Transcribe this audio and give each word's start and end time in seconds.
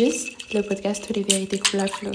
Le 0.00 0.60
podcast 0.66 1.06
où 1.08 1.12
les 1.12 1.22
vérités 1.22 1.60
coulent 1.60 1.78
à 1.78 1.86
flot. 1.86 2.10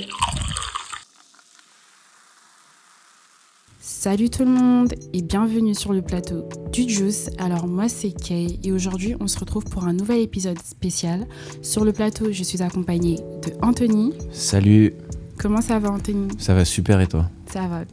Salut 3.80 4.30
tout 4.30 4.44
le 4.44 4.50
monde 4.50 4.94
et 5.14 5.22
bienvenue 5.22 5.74
sur 5.74 5.94
le 5.94 6.02
plateau 6.02 6.50
du 6.74 6.90
Juice. 6.90 7.30
Alors 7.38 7.68
moi 7.68 7.88
c'est 7.88 8.12
Kay 8.12 8.60
et 8.64 8.74
aujourd'hui 8.74 9.16
on 9.22 9.28
se 9.28 9.40
retrouve 9.40 9.64
pour 9.64 9.86
un 9.86 9.94
nouvel 9.94 10.20
épisode 10.20 10.60
spécial. 10.62 11.26
Sur 11.62 11.86
le 11.86 11.94
plateau 11.94 12.34
je 12.34 12.44
suis 12.44 12.62
accompagnée 12.62 13.16
de 13.16 13.54
Anthony. 13.62 14.14
Salut. 14.34 14.94
Comment 15.38 15.62
ça 15.62 15.80
va 15.80 15.90
Anthony? 15.92 16.28
Ça 16.38 16.54
va 16.54 16.66
super 16.66 17.00
et 17.00 17.08
toi? 17.08 17.30
Ça 17.50 17.66
va. 17.68 17.86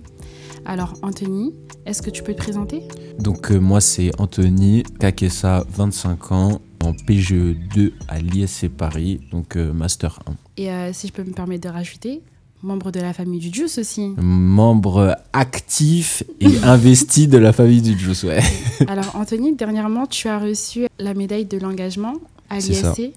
Alors 0.64 0.94
Anthony, 1.02 1.54
est-ce 1.84 2.02
que 2.02 2.10
tu 2.10 2.24
peux 2.24 2.32
te 2.32 2.42
présenter? 2.42 2.82
Donc 3.20 3.52
euh, 3.52 3.60
moi 3.60 3.80
c'est 3.80 4.10
Anthony 4.18 4.82
Kakessa, 4.98 5.64
25 5.70 6.32
ans, 6.32 6.60
en 6.84 6.92
PGE 6.92 7.56
2 7.74 7.92
à 8.08 8.18
l'ISC 8.18 8.68
Paris, 8.68 9.20
donc 9.30 9.56
euh, 9.56 9.72
Master 9.72 10.20
1. 10.26 10.34
Et 10.56 10.70
euh, 10.70 10.92
si 10.92 11.08
je 11.08 11.12
peux 11.12 11.24
me 11.24 11.32
permettre 11.32 11.68
de 11.68 11.72
rajouter, 11.72 12.22
membre 12.62 12.90
de 12.90 13.00
la 13.00 13.12
famille 13.12 13.40
du 13.40 13.52
Juice 13.52 13.78
aussi. 13.78 14.14
Membre 14.16 15.16
actif 15.32 16.22
et 16.40 16.58
investi 16.62 17.28
de 17.28 17.38
la 17.38 17.52
famille 17.52 17.82
du 17.82 17.98
Juice, 17.98 18.24
ouais. 18.24 18.40
Alors 18.88 19.14
Anthony, 19.14 19.54
dernièrement 19.54 20.06
tu 20.06 20.28
as 20.28 20.38
reçu 20.38 20.86
la 20.98 21.14
médaille 21.14 21.46
de 21.46 21.58
l'engagement 21.58 22.14
à 22.50 22.58
l'ISC. 22.58 23.12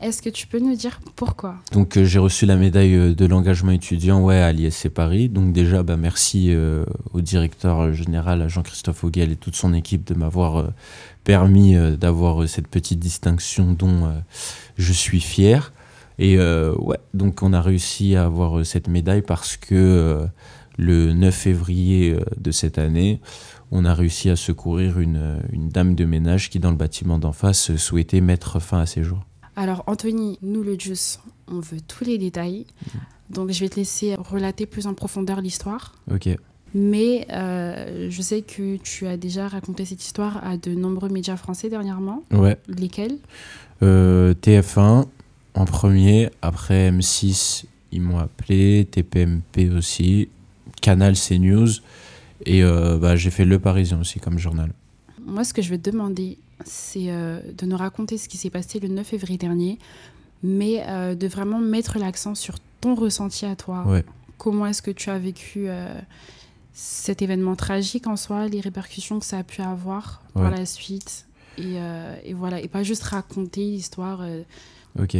Est-ce 0.00 0.22
que 0.22 0.30
tu 0.30 0.46
peux 0.46 0.60
nous 0.60 0.74
dire 0.76 0.98
pourquoi? 1.14 1.56
Donc 1.72 1.98
euh, 1.98 2.04
j'ai 2.04 2.18
reçu 2.18 2.46
la 2.46 2.56
médaille 2.56 3.14
de 3.14 3.26
l'engagement 3.26 3.72
étudiant 3.72 4.22
ouais, 4.22 4.38
à 4.38 4.50
l'ISC 4.50 4.88
Paris. 4.88 5.28
Donc 5.28 5.52
déjà 5.52 5.82
bah, 5.82 5.98
merci 5.98 6.46
euh, 6.48 6.86
au 7.12 7.20
directeur 7.20 7.92
général, 7.92 8.40
à 8.40 8.48
Jean-Christophe 8.48 9.04
Auguel 9.04 9.30
et 9.30 9.36
toute 9.36 9.56
son 9.56 9.74
équipe 9.74 10.06
de 10.06 10.14
m'avoir 10.14 10.56
euh, 10.56 10.68
permis 11.24 11.76
euh, 11.76 11.96
d'avoir 11.96 12.42
euh, 12.42 12.46
cette 12.46 12.68
petite 12.68 12.98
distinction 12.98 13.72
dont 13.72 14.06
euh, 14.06 14.12
je 14.76 14.92
suis 14.92 15.20
fier. 15.20 15.72
Et 16.18 16.36
ouais, 16.38 16.98
donc 17.14 17.42
on 17.42 17.54
a 17.54 17.62
réussi 17.62 18.14
à 18.14 18.26
avoir 18.26 18.66
cette 18.66 18.88
médaille 18.88 19.22
parce 19.22 19.56
que 19.56 20.28
le 20.76 21.14
9 21.14 21.34
février 21.34 22.14
de 22.36 22.50
cette 22.50 22.76
année, 22.76 23.22
on 23.70 23.86
a 23.86 23.94
réussi 23.94 24.28
à 24.28 24.36
secourir 24.36 25.00
une, 25.00 25.40
une 25.50 25.70
dame 25.70 25.94
de 25.94 26.04
ménage 26.04 26.50
qui, 26.50 26.58
dans 26.58 26.72
le 26.72 26.76
bâtiment 26.76 27.18
d'en 27.18 27.32
face, 27.32 27.74
souhaitait 27.76 28.20
mettre 28.20 28.60
fin 28.60 28.80
à 28.80 28.84
ses 28.84 29.02
jours. 29.02 29.24
Alors 29.56 29.82
Anthony, 29.86 30.38
nous 30.42 30.62
le 30.62 30.78
Juice, 30.78 31.20
on 31.48 31.60
veut 31.60 31.80
tous 31.80 32.04
les 32.04 32.18
détails. 32.18 32.66
Donc 33.30 33.50
je 33.50 33.60
vais 33.60 33.70
te 33.70 33.76
laisser 33.76 34.14
relater 34.16 34.66
plus 34.66 34.86
en 34.86 34.92
profondeur 34.92 35.40
l'histoire. 35.40 35.94
Ok. 36.12 36.28
Mais 36.74 37.26
euh, 37.32 38.08
je 38.10 38.22
sais 38.22 38.42
que 38.42 38.76
tu 38.76 39.06
as 39.06 39.16
déjà 39.16 39.48
raconté 39.48 39.84
cette 39.84 40.04
histoire 40.04 40.44
à 40.44 40.56
de 40.56 40.72
nombreux 40.72 41.08
médias 41.08 41.36
français 41.36 41.68
dernièrement. 41.68 42.22
Ouais. 42.30 42.56
Lesquels? 42.68 43.18
Euh, 43.82 44.34
TF1 44.34 45.06
en 45.54 45.64
premier, 45.64 46.30
après 46.42 46.90
M6 46.90 47.64
ils 47.92 48.00
m'ont 48.00 48.18
appelé, 48.18 48.86
TPMP 48.88 49.68
aussi, 49.76 50.28
Canal 50.80 51.14
CNews 51.16 51.68
et 52.46 52.62
euh, 52.62 52.98
bah, 52.98 53.16
j'ai 53.16 53.30
fait 53.30 53.44
Le 53.44 53.58
Parisien 53.58 53.98
aussi 54.00 54.20
comme 54.20 54.38
journal. 54.38 54.70
Moi, 55.26 55.42
ce 55.42 55.52
que 55.52 55.60
je 55.60 55.70
vais 55.70 55.78
te 55.78 55.90
demander, 55.90 56.38
c'est 56.64 57.08
de 57.08 57.66
nous 57.66 57.76
raconter 57.76 58.16
ce 58.16 58.28
qui 58.28 58.36
s'est 58.36 58.50
passé 58.50 58.78
le 58.78 58.88
9 58.88 59.04
février 59.04 59.38
dernier, 59.38 59.78
mais 60.42 60.84
de 61.14 61.26
vraiment 61.26 61.58
mettre 61.58 61.98
l'accent 61.98 62.34
sur 62.34 62.56
ton 62.80 62.94
ressenti 62.94 63.44
à 63.44 63.56
toi. 63.56 63.84
Ouais. 63.86 64.04
Comment 64.38 64.66
est-ce 64.66 64.82
que 64.82 64.90
tu 64.90 65.10
as 65.10 65.18
vécu 65.18 65.68
cet 66.72 67.22
événement 67.22 67.56
tragique 67.56 68.06
en 68.06 68.16
soi, 68.16 68.46
les 68.48 68.60
répercussions 68.60 69.18
que 69.18 69.26
ça 69.26 69.38
a 69.38 69.42
pu 69.44 69.60
avoir 69.62 70.22
par 70.34 70.50
la 70.50 70.64
suite 70.66 71.26
et, 71.58 71.74
euh, 71.76 72.14
et 72.24 72.32
voilà, 72.32 72.60
et 72.60 72.68
pas 72.68 72.82
juste 72.82 73.02
raconter 73.02 73.62
l'histoire. 73.62 74.20
euh, 74.22 74.42
Ok. 75.00 75.16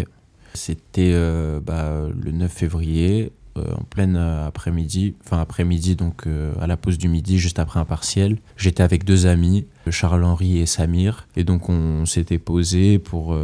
C'était 0.55 1.10
euh, 1.12 1.60
bah, 1.60 2.09
le 2.19 2.33
9 2.33 2.50
février, 2.50 3.33
euh, 3.56 3.72
en 3.75 3.83
pleine 3.84 4.16
après-midi, 4.16 5.15
enfin 5.25 5.41
après-midi, 5.41 5.97
donc 5.97 6.25
à 6.60 6.66
la 6.66 6.77
pause 6.77 6.99
du 6.99 7.09
midi, 7.09 7.39
juste 7.39 7.59
après 7.59 7.78
un 7.81 7.84
partiel. 7.84 8.39
J'étais 8.56 8.83
avec 8.83 9.05
deux 9.05 9.27
amis, 9.27 9.66
Charles-Henri 9.89 10.59
et 10.59 10.66
Samir, 10.66 11.28
et 11.37 11.44
donc 11.44 11.69
on 11.69 12.06
s'était 12.06 12.39
posé 12.39 12.99
pour, 12.99 13.37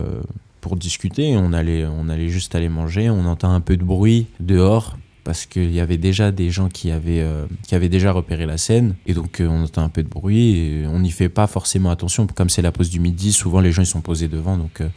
pour 0.60 0.76
discuter. 0.76 1.36
On 1.36 1.52
allait, 1.52 1.86
on 1.86 2.08
allait 2.08 2.28
juste 2.28 2.54
aller 2.54 2.68
manger. 2.68 3.10
On 3.10 3.24
entend 3.26 3.52
un 3.52 3.60
peu 3.60 3.76
de 3.76 3.84
bruit 3.84 4.26
dehors. 4.40 4.96
Parce 5.26 5.44
qu'il 5.44 5.72
y 5.72 5.80
avait 5.80 5.96
déjà 5.96 6.30
des 6.30 6.50
gens 6.50 6.68
qui 6.68 6.92
avaient, 6.92 7.20
euh, 7.20 7.46
qui 7.66 7.74
avaient 7.74 7.88
déjà 7.88 8.12
repéré 8.12 8.46
la 8.46 8.58
scène. 8.58 8.94
Et 9.06 9.12
donc, 9.12 9.40
euh, 9.40 9.48
on 9.48 9.64
entend 9.64 9.82
un 9.82 9.88
peu 9.88 10.04
de 10.04 10.08
bruit. 10.08 10.56
Et 10.56 10.86
on 10.86 11.00
n'y 11.00 11.10
fait 11.10 11.28
pas 11.28 11.48
forcément 11.48 11.90
attention. 11.90 12.28
Comme 12.28 12.48
c'est 12.48 12.62
la 12.62 12.70
pause 12.70 12.90
du 12.90 13.00
midi, 13.00 13.32
souvent 13.32 13.58
les 13.58 13.72
gens 13.72 13.82
ils 13.82 13.86
sont 13.86 14.02
posés 14.02 14.28
devant. 14.28 14.56
Donc, 14.56 14.80
euh, 14.80 14.88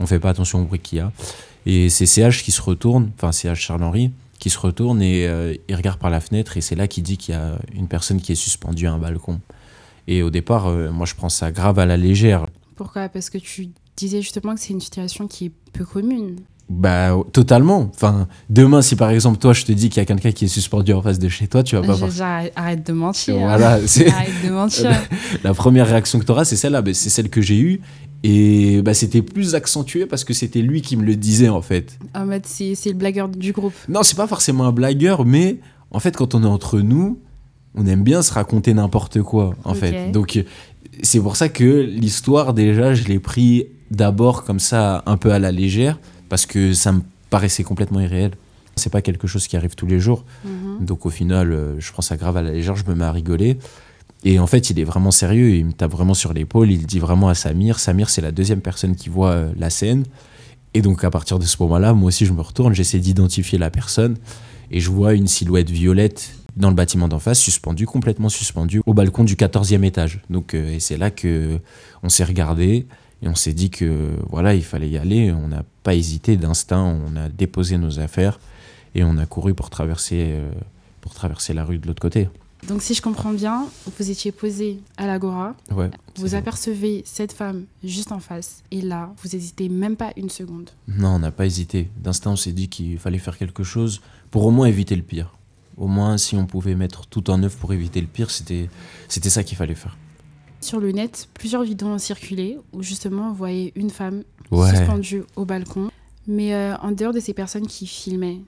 on 0.00 0.06
fait 0.06 0.18
pas 0.18 0.30
attention 0.30 0.60
au 0.60 0.64
bruit 0.64 0.80
qu'il 0.80 0.98
y 0.98 1.00
a. 1.00 1.12
Et 1.66 1.88
c'est 1.88 2.04
CH 2.04 2.42
qui 2.42 2.50
se 2.50 2.60
retourne, 2.60 3.12
enfin 3.14 3.30
CH 3.30 3.60
Charles-Henri, 3.60 4.10
qui 4.40 4.50
se 4.50 4.58
retourne 4.58 5.00
et 5.02 5.28
il 5.68 5.74
regarde 5.74 5.98
par 5.98 6.10
la 6.10 6.20
fenêtre 6.20 6.56
et 6.56 6.60
c'est 6.60 6.76
là 6.76 6.86
qu'il 6.86 7.02
dit 7.02 7.16
qu'il 7.16 7.34
y 7.34 7.38
a 7.38 7.58
une 7.74 7.88
personne 7.88 8.20
qui 8.20 8.30
est 8.30 8.36
suspendue 8.36 8.86
à 8.86 8.92
un 8.92 8.98
balcon. 8.98 9.40
Et 10.06 10.22
au 10.22 10.30
départ, 10.30 10.70
moi 10.92 11.06
je 11.06 11.16
prends 11.16 11.28
ça 11.28 11.50
grave 11.50 11.80
à 11.80 11.86
la 11.86 11.96
légère. 11.96 12.46
Pourquoi? 12.76 13.08
Parce 13.08 13.30
que 13.30 13.38
tu 13.38 13.70
disais 13.96 14.22
justement 14.22 14.54
que 14.54 14.60
c'est 14.60 14.74
une 14.74 14.80
situation 14.80 15.26
qui 15.26 15.46
est 15.46 15.52
peu 15.72 15.84
commune. 15.84 16.36
Bah 16.68 17.16
totalement. 17.32 17.88
Enfin, 17.94 18.26
demain 18.50 18.82
si 18.82 18.96
par 18.96 19.10
exemple 19.10 19.38
toi 19.38 19.52
je 19.52 19.64
te 19.64 19.70
dis 19.70 19.88
qu'il 19.88 19.98
y 19.98 20.02
a 20.02 20.04
quelqu'un 20.04 20.32
qui 20.32 20.46
est 20.46 20.48
suspendu 20.48 20.92
en 20.92 21.00
face 21.00 21.20
de 21.20 21.28
chez 21.28 21.46
toi, 21.46 21.62
tu 21.62 21.76
vas 21.76 21.82
pas 21.82 21.94
voir. 21.94 22.10
Arrête 22.56 22.84
de 22.84 22.92
mentir. 22.92 23.38
Voilà, 23.38 23.78
c'est 23.86 24.08
Arrête 24.08 24.30
de 24.44 24.50
mentir. 24.50 24.90
la 25.44 25.54
première 25.54 25.86
réaction 25.86 26.18
que 26.18 26.24
tu 26.24 26.32
auras, 26.32 26.44
c'est 26.44 26.56
celle-là, 26.56 26.82
bah, 26.82 26.92
c'est 26.92 27.10
celle 27.10 27.30
que 27.30 27.40
j'ai 27.40 27.58
eue. 27.58 27.80
Et 28.24 28.82
bah, 28.82 28.94
c'était 28.94 29.22
plus 29.22 29.54
accentué 29.54 30.06
parce 30.06 30.24
que 30.24 30.34
c'était 30.34 30.62
lui 30.62 30.82
qui 30.82 30.96
me 30.96 31.04
le 31.04 31.14
disait 31.14 31.48
en 31.48 31.62
fait. 31.62 31.98
En 32.14 32.26
mode, 32.26 32.46
c'est 32.46 32.74
le 32.86 32.94
blagueur 32.94 33.28
du 33.28 33.52
groupe. 33.52 33.74
Non, 33.88 34.02
c'est 34.02 34.16
pas 34.16 34.26
forcément 34.26 34.64
un 34.64 34.72
blagueur, 34.72 35.24
mais 35.24 35.60
en 35.92 36.00
fait, 36.00 36.16
quand 36.16 36.34
on 36.34 36.42
est 36.42 36.48
entre 36.48 36.80
nous, 36.80 37.20
on 37.76 37.86
aime 37.86 38.02
bien 38.02 38.22
se 38.22 38.32
raconter 38.32 38.74
n'importe 38.74 39.22
quoi, 39.22 39.54
en 39.64 39.74
fait. 39.74 40.10
Donc, 40.10 40.42
c'est 41.02 41.20
pour 41.20 41.36
ça 41.36 41.48
que 41.48 41.82
l'histoire, 41.82 42.54
déjà, 42.54 42.94
je 42.94 43.04
l'ai 43.04 43.20
pris 43.20 43.66
d'abord 43.90 44.44
comme 44.44 44.58
ça, 44.58 45.02
un 45.06 45.16
peu 45.16 45.30
à 45.32 45.38
la 45.38 45.52
légère, 45.52 46.00
parce 46.28 46.46
que 46.46 46.72
ça 46.72 46.92
me 46.92 47.00
paraissait 47.30 47.64
complètement 47.64 48.00
irréel. 48.00 48.32
C'est 48.76 48.90
pas 48.90 49.02
quelque 49.02 49.26
chose 49.26 49.46
qui 49.46 49.56
arrive 49.56 49.74
tous 49.74 49.86
les 49.86 50.00
jours. 50.00 50.24
Mhm. 50.44 50.84
Donc, 50.84 51.06
au 51.06 51.10
final, 51.10 51.52
euh, 51.52 51.80
je 51.80 51.92
prends 51.92 52.02
ça 52.02 52.16
grave 52.16 52.36
à 52.36 52.42
la 52.42 52.52
légère, 52.52 52.76
je 52.76 52.84
me 52.86 52.94
mets 52.94 53.04
à 53.04 53.12
rigoler. 53.12 53.58
Et 54.24 54.38
en 54.38 54.46
fait, 54.46 54.70
il 54.70 54.78
est 54.78 54.84
vraiment 54.84 55.10
sérieux, 55.10 55.50
il 55.54 55.66
me 55.66 55.72
tape 55.72 55.92
vraiment 55.92 56.14
sur 56.14 56.32
l'épaule, 56.32 56.70
il 56.70 56.86
dit 56.86 56.98
vraiment 56.98 57.28
à 57.28 57.34
Samir. 57.34 57.78
Samir, 57.78 58.10
c'est 58.10 58.22
la 58.22 58.32
deuxième 58.32 58.60
personne 58.60 58.96
qui 58.96 59.08
voit 59.08 59.30
euh, 59.30 59.52
la 59.56 59.70
scène. 59.70 60.04
Et 60.74 60.82
donc, 60.82 61.04
à 61.04 61.10
partir 61.10 61.38
de 61.38 61.44
ce 61.44 61.56
moment-là, 61.60 61.94
moi 61.94 62.08
aussi, 62.08 62.26
je 62.26 62.32
me 62.32 62.40
retourne, 62.40 62.74
j'essaie 62.74 62.98
d'identifier 62.98 63.56
la 63.56 63.70
personne. 63.70 64.16
Et 64.70 64.80
je 64.80 64.90
vois 64.90 65.14
une 65.14 65.28
silhouette 65.28 65.70
violette 65.70 66.34
dans 66.56 66.70
le 66.70 66.74
bâtiment 66.74 67.06
d'en 67.08 67.18
face, 67.18 67.38
suspendue, 67.38 67.86
complètement 67.86 68.28
suspendue, 68.28 68.82
au 68.86 68.94
balcon 68.94 69.24
du 69.24 69.36
14e 69.36 69.84
étage. 69.84 70.20
Donc, 70.28 70.54
euh, 70.54 70.74
et 70.74 70.80
c'est 70.80 70.96
là 70.96 71.10
que 71.10 71.60
on 72.02 72.08
s'est 72.08 72.24
regardé 72.24 72.86
et 73.22 73.28
on 73.28 73.34
s'est 73.34 73.52
dit 73.52 73.70
que 73.70 74.16
voilà, 74.28 74.54
il 74.54 74.64
fallait 74.64 74.88
y 74.88 74.98
aller. 74.98 75.32
On 75.32 75.48
n'a 75.48 75.62
pas 75.86 75.94
hésité 75.94 76.36
d'instinct, 76.36 76.82
on 77.06 77.14
a 77.16 77.28
déposé 77.28 77.78
nos 77.78 78.00
affaires 78.00 78.40
et 78.96 79.04
on 79.04 79.18
a 79.18 79.26
couru 79.26 79.54
pour 79.54 79.70
traverser, 79.70 80.30
euh, 80.30 80.50
pour 81.00 81.14
traverser 81.14 81.54
la 81.54 81.64
rue 81.64 81.78
de 81.78 81.86
l'autre 81.86 82.02
côté. 82.02 82.28
Donc, 82.66 82.82
si 82.82 82.92
je 82.94 83.02
comprends 83.02 83.32
bien, 83.32 83.66
vous 83.96 84.10
étiez 84.10 84.32
posé 84.32 84.80
à 84.96 85.06
l'Agora, 85.06 85.54
Ouais. 85.70 85.88
vous 86.16 86.28
ça. 86.30 86.38
apercevez 86.38 87.02
cette 87.06 87.32
femme 87.32 87.66
juste 87.84 88.10
en 88.10 88.18
face, 88.18 88.64
et 88.72 88.80
là, 88.80 89.12
vous 89.22 89.36
hésitez 89.36 89.68
même 89.68 89.94
pas 89.94 90.10
une 90.16 90.28
seconde. 90.30 90.70
Non, 90.88 91.10
on 91.10 91.18
n'a 91.20 91.30
pas 91.30 91.46
hésité. 91.46 91.88
D'instinct, 92.02 92.32
on 92.32 92.36
s'est 92.36 92.52
dit 92.52 92.68
qu'il 92.68 92.98
fallait 92.98 93.18
faire 93.18 93.38
quelque 93.38 93.62
chose 93.62 94.00
pour 94.32 94.44
au 94.44 94.50
moins 94.50 94.66
éviter 94.66 94.96
le 94.96 95.02
pire. 95.02 95.36
Au 95.76 95.86
moins, 95.86 96.18
si 96.18 96.34
on 96.34 96.46
pouvait 96.46 96.74
mettre 96.74 97.06
tout 97.06 97.30
en 97.30 97.40
œuvre 97.44 97.56
pour 97.58 97.72
éviter 97.72 98.00
le 98.00 98.08
pire, 98.08 98.30
c'était 98.32 98.68
ça 99.30 99.44
qu'il 99.44 99.56
fallait 99.56 99.76
faire. 99.76 99.96
Sur 100.66 100.80
le 100.80 100.90
net, 100.90 101.28
plusieurs 101.32 101.62
vidéos 101.62 101.86
ont 101.86 101.98
circulé 101.98 102.58
où 102.72 102.82
justement 102.82 103.28
on 103.30 103.32
voyait 103.32 103.72
une 103.76 103.88
femme 103.90 104.24
Ouais. 104.50 104.68
suspendue 104.74 105.22
au 105.36 105.44
balcon. 105.44 105.92
Mais 106.26 106.54
euh, 106.54 106.76
en 106.78 106.90
dehors 106.90 107.12
de 107.12 107.20
ces 107.20 107.34
personnes 107.34 107.68
qui 107.68 107.86
filmaient, 107.86 108.40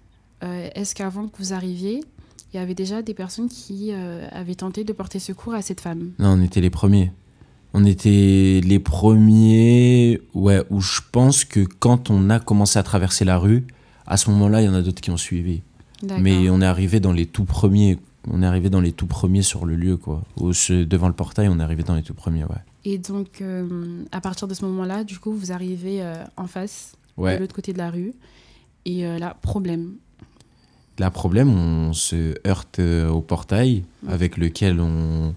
euh, 0.42 0.68
est-ce 0.74 0.96
qu'avant 0.96 1.28
que 1.28 1.36
vous 1.38 1.52
arriviez, 1.52 2.00
il 2.52 2.56
y 2.56 2.58
avait 2.58 2.74
déjà 2.74 3.02
des 3.02 3.14
personnes 3.14 3.48
qui 3.48 3.92
euh, 3.92 4.26
avaient 4.32 4.56
tenté 4.56 4.82
de 4.82 4.92
porter 4.92 5.20
secours 5.20 5.54
à 5.54 5.62
cette 5.62 5.80
femme? 5.80 6.10
Non, 6.18 6.30
on 6.30 6.42
était 6.42 6.60
les 6.60 6.70
premiers. 6.70 7.12
On 7.72 7.84
était 7.84 8.60
les 8.64 8.80
premiers, 8.80 10.20
ouais, 10.34 10.62
où 10.70 10.80
je 10.80 11.00
pense 11.12 11.44
que 11.44 11.60
quand 11.60 12.10
on 12.10 12.30
a 12.30 12.40
commencé 12.40 12.80
à 12.80 12.82
traverser 12.82 13.24
la 13.24 13.38
rue, 13.38 13.64
à 14.08 14.16
ce 14.16 14.28
moment-là, 14.30 14.60
il 14.60 14.64
y 14.64 14.68
en 14.68 14.74
a 14.74 14.82
d'autres 14.82 15.00
qui 15.02 15.12
ont 15.12 15.16
suivi. 15.16 15.62
Mais 16.20 16.50
on 16.50 16.60
est 16.62 16.66
arrivé 16.66 16.98
dans 16.98 17.12
les 17.12 17.26
tout 17.26 17.44
premiers. 17.44 17.96
On 18.30 18.42
est 18.42 18.46
arrivé 18.46 18.68
dans 18.70 18.80
les 18.80 18.92
tout 18.92 19.06
premiers 19.06 19.42
sur 19.42 19.64
le 19.66 19.74
lieu, 19.76 19.96
quoi. 19.96 20.22
Au- 20.36 20.52
devant 20.52 21.08
le 21.08 21.14
portail, 21.14 21.48
on 21.48 21.58
est 21.58 21.62
arrivé 21.62 21.82
dans 21.82 21.94
les 21.94 22.02
tout 22.02 22.14
premiers, 22.14 22.44
ouais. 22.44 22.56
Et 22.84 22.98
donc, 22.98 23.40
euh, 23.40 24.02
à 24.12 24.20
partir 24.20 24.48
de 24.48 24.54
ce 24.54 24.64
moment-là, 24.64 25.04
du 25.04 25.18
coup, 25.18 25.32
vous 25.32 25.52
arrivez 25.52 26.02
euh, 26.02 26.14
en 26.36 26.46
face, 26.46 26.92
de 27.36 27.40
l'autre 27.40 27.54
côté 27.54 27.72
de 27.72 27.78
la 27.78 27.90
rue. 27.90 28.12
Et 28.84 29.06
euh, 29.06 29.18
là, 29.18 29.36
problème. 29.40 29.94
Là, 30.98 31.10
problème, 31.10 31.50
on 31.50 31.92
se 31.92 32.34
heurte 32.46 32.80
au 32.80 33.20
portail 33.20 33.84
avec 34.08 34.36
lequel 34.36 34.80
on, 34.80 35.34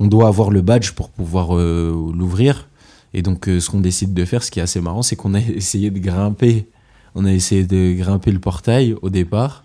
on 0.00 0.06
doit 0.06 0.26
avoir 0.26 0.50
le 0.50 0.62
badge 0.62 0.92
pour 0.92 1.10
pouvoir 1.10 1.54
l'ouvrir. 1.54 2.68
Et 3.14 3.22
donc, 3.22 3.44
ce 3.46 3.70
qu'on 3.70 3.80
décide 3.80 4.14
de 4.14 4.24
faire, 4.24 4.42
ce 4.42 4.50
qui 4.50 4.58
est 4.58 4.62
assez 4.62 4.80
marrant, 4.80 5.02
c'est 5.02 5.14
qu'on 5.16 5.34
a 5.34 5.40
essayé 5.56 5.90
de 5.90 5.98
grimper 6.00 6.66
On 7.14 7.24
a 7.24 7.32
essayé 7.32 7.64
de 7.64 7.92
grimper 7.96 8.32
le 8.32 8.40
portail 8.40 8.94
au 9.02 9.10
départ. 9.10 9.64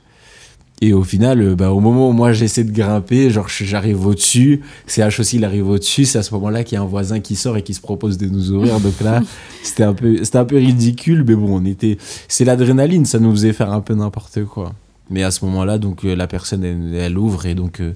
Et 0.81 0.91
au 0.91 1.03
final, 1.03 1.41
euh, 1.41 1.55
bah, 1.55 1.71
au 1.71 1.79
moment 1.79 2.09
où 2.09 2.11
moi 2.11 2.33
j'essaie 2.33 2.65
de 2.65 2.71
grimper, 2.71 3.29
genre 3.29 3.47
j'arrive 3.47 4.05
au-dessus, 4.05 4.61
CH 4.87 5.19
aussi 5.21 5.37
il 5.37 5.45
arrive 5.45 5.69
au-dessus, 5.69 6.03
c'est 6.03 6.17
à 6.17 6.23
ce 6.23 6.33
moment-là 6.33 6.65
qu'il 6.65 6.75
y 6.75 6.77
a 6.77 6.81
un 6.81 6.85
voisin 6.85 7.21
qui 7.21 7.37
sort 7.37 7.55
et 7.55 7.63
qui 7.63 7.73
se 7.73 7.79
propose 7.79 8.17
de 8.17 8.27
nous 8.27 8.51
ouvrir. 8.51 8.79
Donc 8.81 8.99
là, 8.99 9.21
c'était 9.63 9.83
un 9.83 9.93
peu, 9.93 10.23
c'était 10.23 10.37
un 10.37 10.45
peu 10.45 10.57
ridicule, 10.57 11.23
mais 11.25 11.35
bon, 11.35 11.61
on 11.61 11.65
était, 11.65 11.97
c'est 12.27 12.43
l'adrénaline, 12.43 13.05
ça 13.05 13.19
nous 13.19 13.31
faisait 13.31 13.53
faire 13.53 13.71
un 13.71 13.79
peu 13.79 13.93
n'importe 13.93 14.43
quoi. 14.45 14.73
Mais 15.09 15.23
à 15.23 15.31
ce 15.31 15.45
moment-là, 15.45 15.77
donc 15.77 16.03
euh, 16.03 16.13
la 16.13 16.27
personne 16.27 16.65
elle, 16.65 17.17
ouvre 17.17 17.45
et 17.45 17.55
donc 17.55 17.79
euh, 17.79 17.93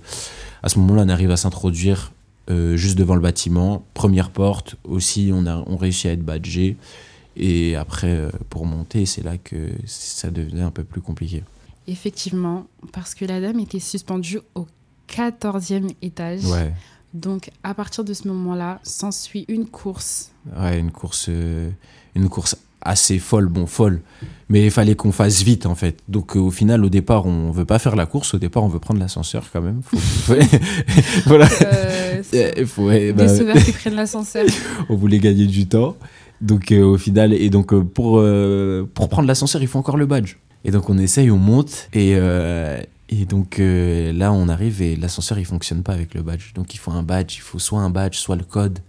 à 0.64 0.70
ce 0.70 0.80
moment-là, 0.80 1.04
on 1.06 1.10
arrive 1.10 1.32
à 1.32 1.38
s'introduire 1.38 2.12
juste 2.74 2.98
devant 2.98 3.14
le 3.14 3.22
bâtiment, 3.22 3.86
première 3.94 4.32
porte. 4.32 4.76
Aussi, 4.84 5.30
on 5.32 5.46
a, 5.46 5.64
on 5.68 5.78
réussit 5.78 6.08
à 6.08 6.14
être 6.14 6.26
badgé. 6.26 6.78
Et 7.38 7.76
après, 7.76 8.18
pour 8.50 8.66
monter, 8.66 9.06
c'est 9.06 9.24
là 9.24 9.38
que 9.38 9.70
ça 9.86 10.32
devenait 10.32 10.64
un 10.64 10.72
peu 10.72 10.84
plus 10.84 11.00
compliqué. 11.00 11.44
Effectivement, 11.90 12.68
parce 12.94 13.16
que 13.16 13.26
la 13.26 13.42
dame 13.42 13.60
était 13.60 13.80
suspendue 13.80 14.40
au 14.54 14.68
14e 15.12 15.90
étage. 16.04 16.46
Ouais. 16.46 16.72
Donc, 17.16 17.50
à 17.64 17.74
partir 17.74 18.04
de 18.04 18.14
ce 18.14 18.28
moment-là, 18.28 18.80
s'ensuit 18.84 19.46
une 19.48 19.66
course. 19.66 20.32
Ouais, 20.56 20.80
une 20.80 20.92
course, 20.92 21.26
euh, 21.30 21.72
une 22.16 22.30
course 22.30 22.56
assez 22.80 23.18
folle, 23.18 23.48
bon, 23.48 23.66
folle. 23.66 24.02
Mais 24.50 24.66
il 24.66 24.70
fallait 24.70 24.94
qu'on 24.94 25.12
fasse 25.12 25.42
vite, 25.42 25.66
en 25.66 25.74
fait. 25.74 25.98
Donc, 26.08 26.38
euh, 26.38 26.40
au 26.40 26.52
final, 26.52 26.86
au 26.86 26.90
départ, 26.90 27.26
on 27.26 27.50
veut 27.50 27.66
pas 27.66 27.80
faire 27.80 27.96
la 27.96 28.06
course. 28.06 28.36
Au 28.36 28.38
départ, 28.38 28.64
on 28.64 28.68
veut 28.68 28.78
prendre 28.78 29.00
l'ascenseur, 29.00 29.46
quand 29.52 29.62
même. 29.62 29.82
voilà. 31.26 31.50
Euh, 32.36 32.66
faut, 32.68 32.86
ouais, 32.86 33.14
bah, 33.14 33.26
qui 33.66 33.72
prennent 33.72 33.96
l'ascenseur. 33.96 34.46
on 34.90 34.96
voulait 34.96 35.18
gagner 35.18 35.48
du 35.48 35.68
temps. 35.68 35.98
Donc, 36.40 36.72
au 36.72 37.00
final, 37.00 37.34
et 37.34 37.50
donc, 37.50 37.74
pour, 37.74 38.24
pour 38.94 39.10
prendre 39.10 39.28
l'ascenseur, 39.28 39.64
il 39.64 39.68
faut 39.68 39.80
encore 39.80 39.98
le 39.98 40.06
badge. 40.06 40.36
Et 40.66 40.72
donc 40.72 40.90
on 40.90 40.98
essaye, 40.98 41.32
on 41.32 41.38
monte 41.38 41.90
et, 41.94 42.14
euh, 42.16 42.82
et 43.08 43.26
donc 43.26 43.60
euh, 43.60 44.12
là 44.12 44.34
on 44.34 44.50
arrive 44.50 44.82
et 44.82 44.96
l'ascenseur 44.96 45.40
il 45.40 45.46
fonctionne 45.46 45.84
pas 45.84 45.94
avec 45.94 46.14
le 46.14 46.22
badge. 46.22 46.54
Donc 46.54 46.74
il 46.74 46.78
faut 46.78 46.92
un 46.92 47.04
badge, 47.04 47.38
il 47.38 47.42
faut 47.42 47.60
soit 47.60 47.80
un 47.80 47.90
badge, 47.90 48.18
soit 48.18 48.36
le 48.36 48.44
code. 48.44 48.80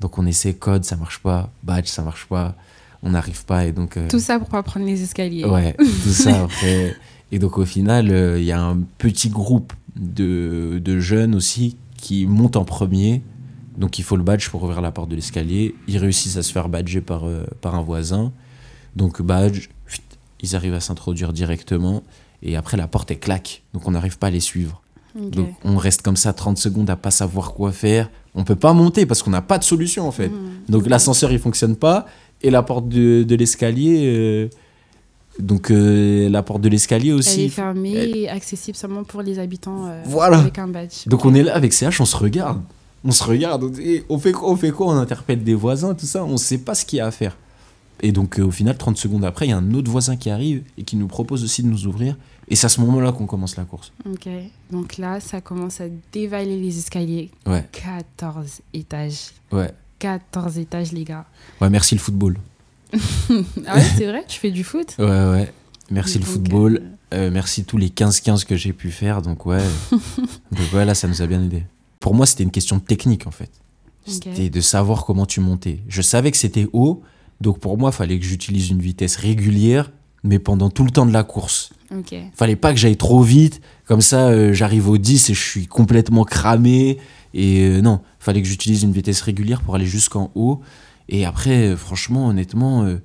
Donc 0.00 0.18
on 0.18 0.26
essaie 0.26 0.54
code, 0.54 0.84
ça 0.84 0.96
marche 0.96 1.20
pas, 1.20 1.50
badge, 1.62 1.86
ça 1.86 2.02
marche 2.02 2.26
pas, 2.26 2.56
on 3.02 3.10
n'arrive 3.10 3.44
pas 3.44 3.66
et 3.66 3.72
donc... 3.72 3.96
Euh, 3.96 4.08
tout 4.08 4.18
ça 4.18 4.38
pour 4.38 4.48
pas 4.48 4.62
prendre 4.64 4.84
les 4.84 5.00
escaliers. 5.02 5.44
Ouais, 5.44 5.76
tout 5.78 6.10
ça 6.10 6.42
après. 6.44 6.96
Et 7.30 7.38
donc 7.38 7.56
au 7.56 7.64
final 7.64 8.08
il 8.38 8.44
y 8.44 8.52
a 8.52 8.60
un 8.60 8.78
petit 8.98 9.28
groupe 9.28 9.72
de, 9.94 10.80
de 10.84 10.98
jeunes 10.98 11.36
aussi 11.36 11.76
qui 11.96 12.26
montent 12.26 12.56
en 12.56 12.64
premier. 12.64 13.22
Donc 13.78 14.00
il 14.00 14.02
faut 14.02 14.16
le 14.16 14.24
badge 14.24 14.48
pour 14.50 14.64
ouvrir 14.64 14.80
la 14.80 14.90
porte 14.90 15.08
de 15.08 15.14
l'escalier. 15.14 15.76
Ils 15.86 15.98
réussissent 15.98 16.36
à 16.36 16.42
se 16.42 16.52
faire 16.52 16.68
badger 16.68 17.00
par, 17.00 17.22
par 17.60 17.76
un 17.76 17.82
voisin. 17.82 18.32
Donc 18.96 19.22
badge, 19.22 19.68
ils 20.42 20.56
arrivent 20.56 20.74
à 20.74 20.80
s'introduire 20.80 21.32
directement 21.32 22.02
et 22.42 22.56
après 22.56 22.76
la 22.76 22.88
porte 22.88 23.10
est 23.10 23.16
claque, 23.16 23.62
donc 23.72 23.86
on 23.86 23.92
n'arrive 23.92 24.18
pas 24.18 24.28
à 24.28 24.30
les 24.30 24.40
suivre. 24.40 24.82
Donc 25.14 25.48
on 25.62 25.76
reste 25.76 26.00
comme 26.00 26.16
ça 26.16 26.32
30 26.32 26.56
secondes 26.56 26.88
à 26.88 26.96
pas 26.96 27.10
savoir 27.10 27.52
quoi 27.52 27.70
faire. 27.70 28.10
On 28.34 28.44
peut 28.44 28.56
pas 28.56 28.72
monter 28.72 29.04
parce 29.04 29.22
qu'on 29.22 29.30
n'a 29.30 29.42
pas 29.42 29.58
de 29.58 29.64
solution 29.64 30.08
en 30.08 30.12
fait. 30.12 30.28
Hmm. 30.28 30.62
Donc 30.70 30.88
l'ascenseur 30.88 31.30
il 31.32 31.38
fonctionne 31.38 31.76
pas 31.76 32.06
et 32.40 32.48
la 32.48 32.62
porte 32.62 32.88
de, 32.88 33.22
de 33.22 33.34
l'escalier 33.34 34.04
euh, 34.06 34.48
donc 35.38 35.70
euh, 35.70 36.28
la 36.28 36.42
porte 36.42 36.60
de 36.60 36.68
l'escalier 36.68 37.12
aussi. 37.12 37.40
Elle 37.40 37.46
est 37.46 37.50
fermée 37.50 37.94
et 37.94 38.28
accessible 38.28 38.76
seulement 38.76 39.04
pour 39.04 39.22
les 39.22 39.38
habitants 39.38 39.86
euh, 39.86 40.02
voilà. 40.04 40.38
avec 40.38 40.58
un 40.58 40.68
badge. 40.68 41.06
Donc 41.06 41.24
on 41.24 41.34
est 41.34 41.42
là 41.42 41.54
avec 41.54 41.72
CH, 41.72 42.00
on 42.00 42.04
se 42.04 42.16
regarde. 42.16 42.60
On 43.04 43.10
se 43.10 43.24
regarde, 43.24 43.64
on, 44.08 44.18
fait 44.18 44.30
quoi, 44.30 44.48
on 44.48 44.56
fait 44.56 44.70
quoi 44.70 44.86
On 44.86 44.96
interpelle 44.96 45.42
des 45.42 45.54
voisins, 45.54 45.92
tout 45.92 46.06
ça, 46.06 46.24
on 46.24 46.36
sait 46.36 46.58
pas 46.58 46.76
ce 46.76 46.84
qu'il 46.84 46.98
y 46.98 47.00
a 47.00 47.06
à 47.06 47.10
faire. 47.10 47.36
Et 48.00 48.12
donc, 48.12 48.38
euh, 48.38 48.44
au 48.44 48.50
final, 48.50 48.76
30 48.76 48.96
secondes 48.96 49.24
après, 49.24 49.46
il 49.46 49.50
y 49.50 49.52
a 49.52 49.56
un 49.56 49.74
autre 49.74 49.90
voisin 49.90 50.16
qui 50.16 50.30
arrive 50.30 50.62
et 50.76 50.82
qui 50.82 50.96
nous 50.96 51.06
propose 51.06 51.44
aussi 51.44 51.62
de 51.62 51.68
nous 51.68 51.86
ouvrir. 51.86 52.16
Et 52.48 52.56
c'est 52.56 52.66
à 52.66 52.68
ce 52.68 52.80
moment-là 52.80 53.12
qu'on 53.12 53.26
commence 53.26 53.56
la 53.56 53.64
course. 53.64 53.92
Ok. 54.10 54.28
Donc 54.70 54.98
là, 54.98 55.20
ça 55.20 55.40
commence 55.40 55.80
à 55.80 55.84
dévaler 56.12 56.60
les 56.60 56.78
escaliers. 56.78 57.30
Ouais. 57.46 57.66
14 57.72 58.60
étages. 58.74 59.30
Ouais. 59.52 59.70
14 60.00 60.58
étages, 60.58 60.92
les 60.92 61.04
gars. 61.04 61.26
Ouais, 61.60 61.70
merci 61.70 61.94
le 61.94 62.00
football. 62.00 62.36
ah 62.92 63.76
ouais, 63.76 63.82
c'est 63.96 64.06
vrai? 64.06 64.24
Tu 64.26 64.38
fais 64.40 64.50
du 64.50 64.64
foot? 64.64 64.96
Ouais, 64.98 65.06
ouais. 65.06 65.52
Merci 65.90 66.18
le 66.18 66.24
football. 66.24 66.82
Euh, 67.12 67.28
euh, 67.28 67.30
merci 67.30 67.64
tous 67.64 67.76
les 67.76 67.88
15-15 67.88 68.44
que 68.44 68.56
j'ai 68.56 68.72
pu 68.72 68.90
faire. 68.90 69.22
Donc, 69.22 69.46
ouais. 69.46 69.62
donc, 69.92 70.72
ouais, 70.72 70.84
là, 70.84 70.94
ça 70.94 71.06
nous 71.06 71.22
a 71.22 71.26
bien 71.26 71.42
aidé. 71.42 71.64
Pour 72.00 72.14
moi, 72.14 72.26
c'était 72.26 72.42
une 72.42 72.50
question 72.50 72.76
de 72.76 72.82
technique, 72.82 73.26
en 73.26 73.30
fait. 73.30 73.50
C'était 74.04 74.50
de 74.50 74.60
savoir 74.60 75.04
comment 75.04 75.26
tu 75.26 75.40
montais. 75.40 75.78
Je 75.86 76.02
savais 76.02 76.32
que 76.32 76.36
c'était 76.36 76.66
haut, 76.72 77.02
donc 77.42 77.58
pour 77.58 77.76
moi, 77.76 77.90
il 77.92 77.96
fallait 77.96 78.18
que 78.18 78.24
j'utilise 78.24 78.70
une 78.70 78.80
vitesse 78.80 79.16
régulière, 79.16 79.90
mais 80.24 80.38
pendant 80.38 80.70
tout 80.70 80.84
le 80.84 80.90
temps 80.90 81.06
de 81.06 81.12
la 81.12 81.24
course. 81.24 81.72
Il 82.30 82.30
fallait 82.34 82.56
pas 82.56 82.72
que 82.72 82.78
j'aille 82.78 82.96
trop 82.96 83.22
vite, 83.22 83.60
comme 83.86 84.00
ça 84.00 84.28
euh, 84.28 84.54
j'arrive 84.54 84.88
au 84.88 84.96
10 84.96 85.30
et 85.30 85.34
je 85.34 85.42
suis 85.42 85.66
complètement 85.66 86.24
cramé. 86.24 86.98
Et 87.34 87.66
euh, 87.66 87.80
non, 87.82 88.00
il 88.20 88.24
fallait 88.24 88.40
que 88.40 88.48
j'utilise 88.48 88.82
une 88.82 88.92
vitesse 88.92 89.20
régulière 89.20 89.60
pour 89.60 89.74
aller 89.74 89.86
jusqu'en 89.86 90.30
haut. 90.34 90.60
Et 91.08 91.26
après, 91.26 91.68
euh, 91.68 91.76
franchement, 91.76 92.28
honnêtement, 92.28 92.86
il 92.86 93.00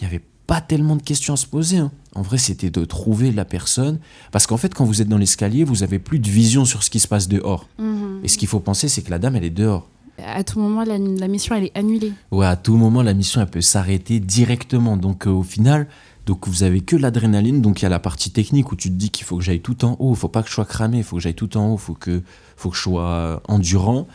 n'y 0.00 0.06
avait 0.06 0.22
pas 0.46 0.60
tellement 0.60 0.96
de 0.96 1.02
questions 1.02 1.34
à 1.34 1.36
se 1.36 1.46
poser. 1.46 1.78
Hein. 1.78 1.92
En 2.14 2.22
vrai, 2.22 2.38
c'était 2.38 2.70
de 2.70 2.84
trouver 2.84 3.30
la 3.30 3.44
personne. 3.44 4.00
Parce 4.32 4.46
qu'en 4.46 4.56
fait, 4.56 4.74
quand 4.74 4.84
vous 4.84 5.00
êtes 5.00 5.08
dans 5.08 5.18
l'escalier, 5.18 5.62
vous 5.62 5.82
avez 5.82 5.98
plus 5.98 6.18
de 6.18 6.28
vision 6.28 6.64
sur 6.64 6.82
ce 6.82 6.90
qui 6.90 6.98
se 6.98 7.08
passe 7.08 7.28
dehors. 7.28 7.68
Mhm. 7.78 8.20
Et 8.24 8.28
ce 8.28 8.38
qu'il 8.38 8.48
faut 8.48 8.60
penser, 8.60 8.88
c'est 8.88 9.02
que 9.02 9.10
la 9.10 9.18
dame, 9.18 9.36
elle 9.36 9.44
est 9.44 9.50
dehors 9.50 9.88
à 10.18 10.44
tout 10.44 10.60
moment, 10.60 10.84
la, 10.84 10.98
mission, 10.98 11.54
elle 11.54 11.64
est 11.64 11.76
annulée. 11.76 12.12
Ouais, 12.30 12.46
à 12.46 12.56
tout 12.56 12.76
moment, 12.76 13.02
la 13.02 13.14
mission, 13.14 13.40
elle 13.40 13.48
peut 13.48 13.60
s'arrêter 13.60 14.20
directement. 14.20 14.96
Donc, 14.96 15.26
euh, 15.26 15.30
au 15.30 15.42
final, 15.42 15.88
donc 16.26 16.46
vous 16.48 16.62
avez 16.62 16.80
que 16.80 16.96
l'adrénaline. 16.96 17.62
Donc, 17.62 17.80
il 17.80 17.84
y 17.84 17.86
a 17.86 17.90
la 17.90 17.98
partie 17.98 18.30
technique 18.30 18.72
où 18.72 18.76
tu 18.76 18.88
te 18.88 18.94
dis 18.94 19.10
qu'il 19.10 19.24
faut 19.24 19.38
que 19.38 19.42
j'aille 19.42 19.60
tout 19.60 19.84
en 19.84 19.96
haut. 19.98 20.12
Il 20.12 20.16
faut 20.16 20.28
pas 20.28 20.42
que 20.42 20.48
je 20.48 20.54
sois 20.54 20.64
cramé. 20.64 20.98
Il 20.98 21.04
faut 21.04 21.16
que 21.16 21.22
j'aille 21.22 21.34
tout 21.34 21.56
en 21.56 21.70
haut. 21.70 21.76
Il 21.76 21.80
faut 21.80 21.94
que, 21.94 22.22
faut 22.56 22.70
que 22.70 22.76
je 22.76 22.82
sois 22.82 23.42
endurant. 23.48 24.06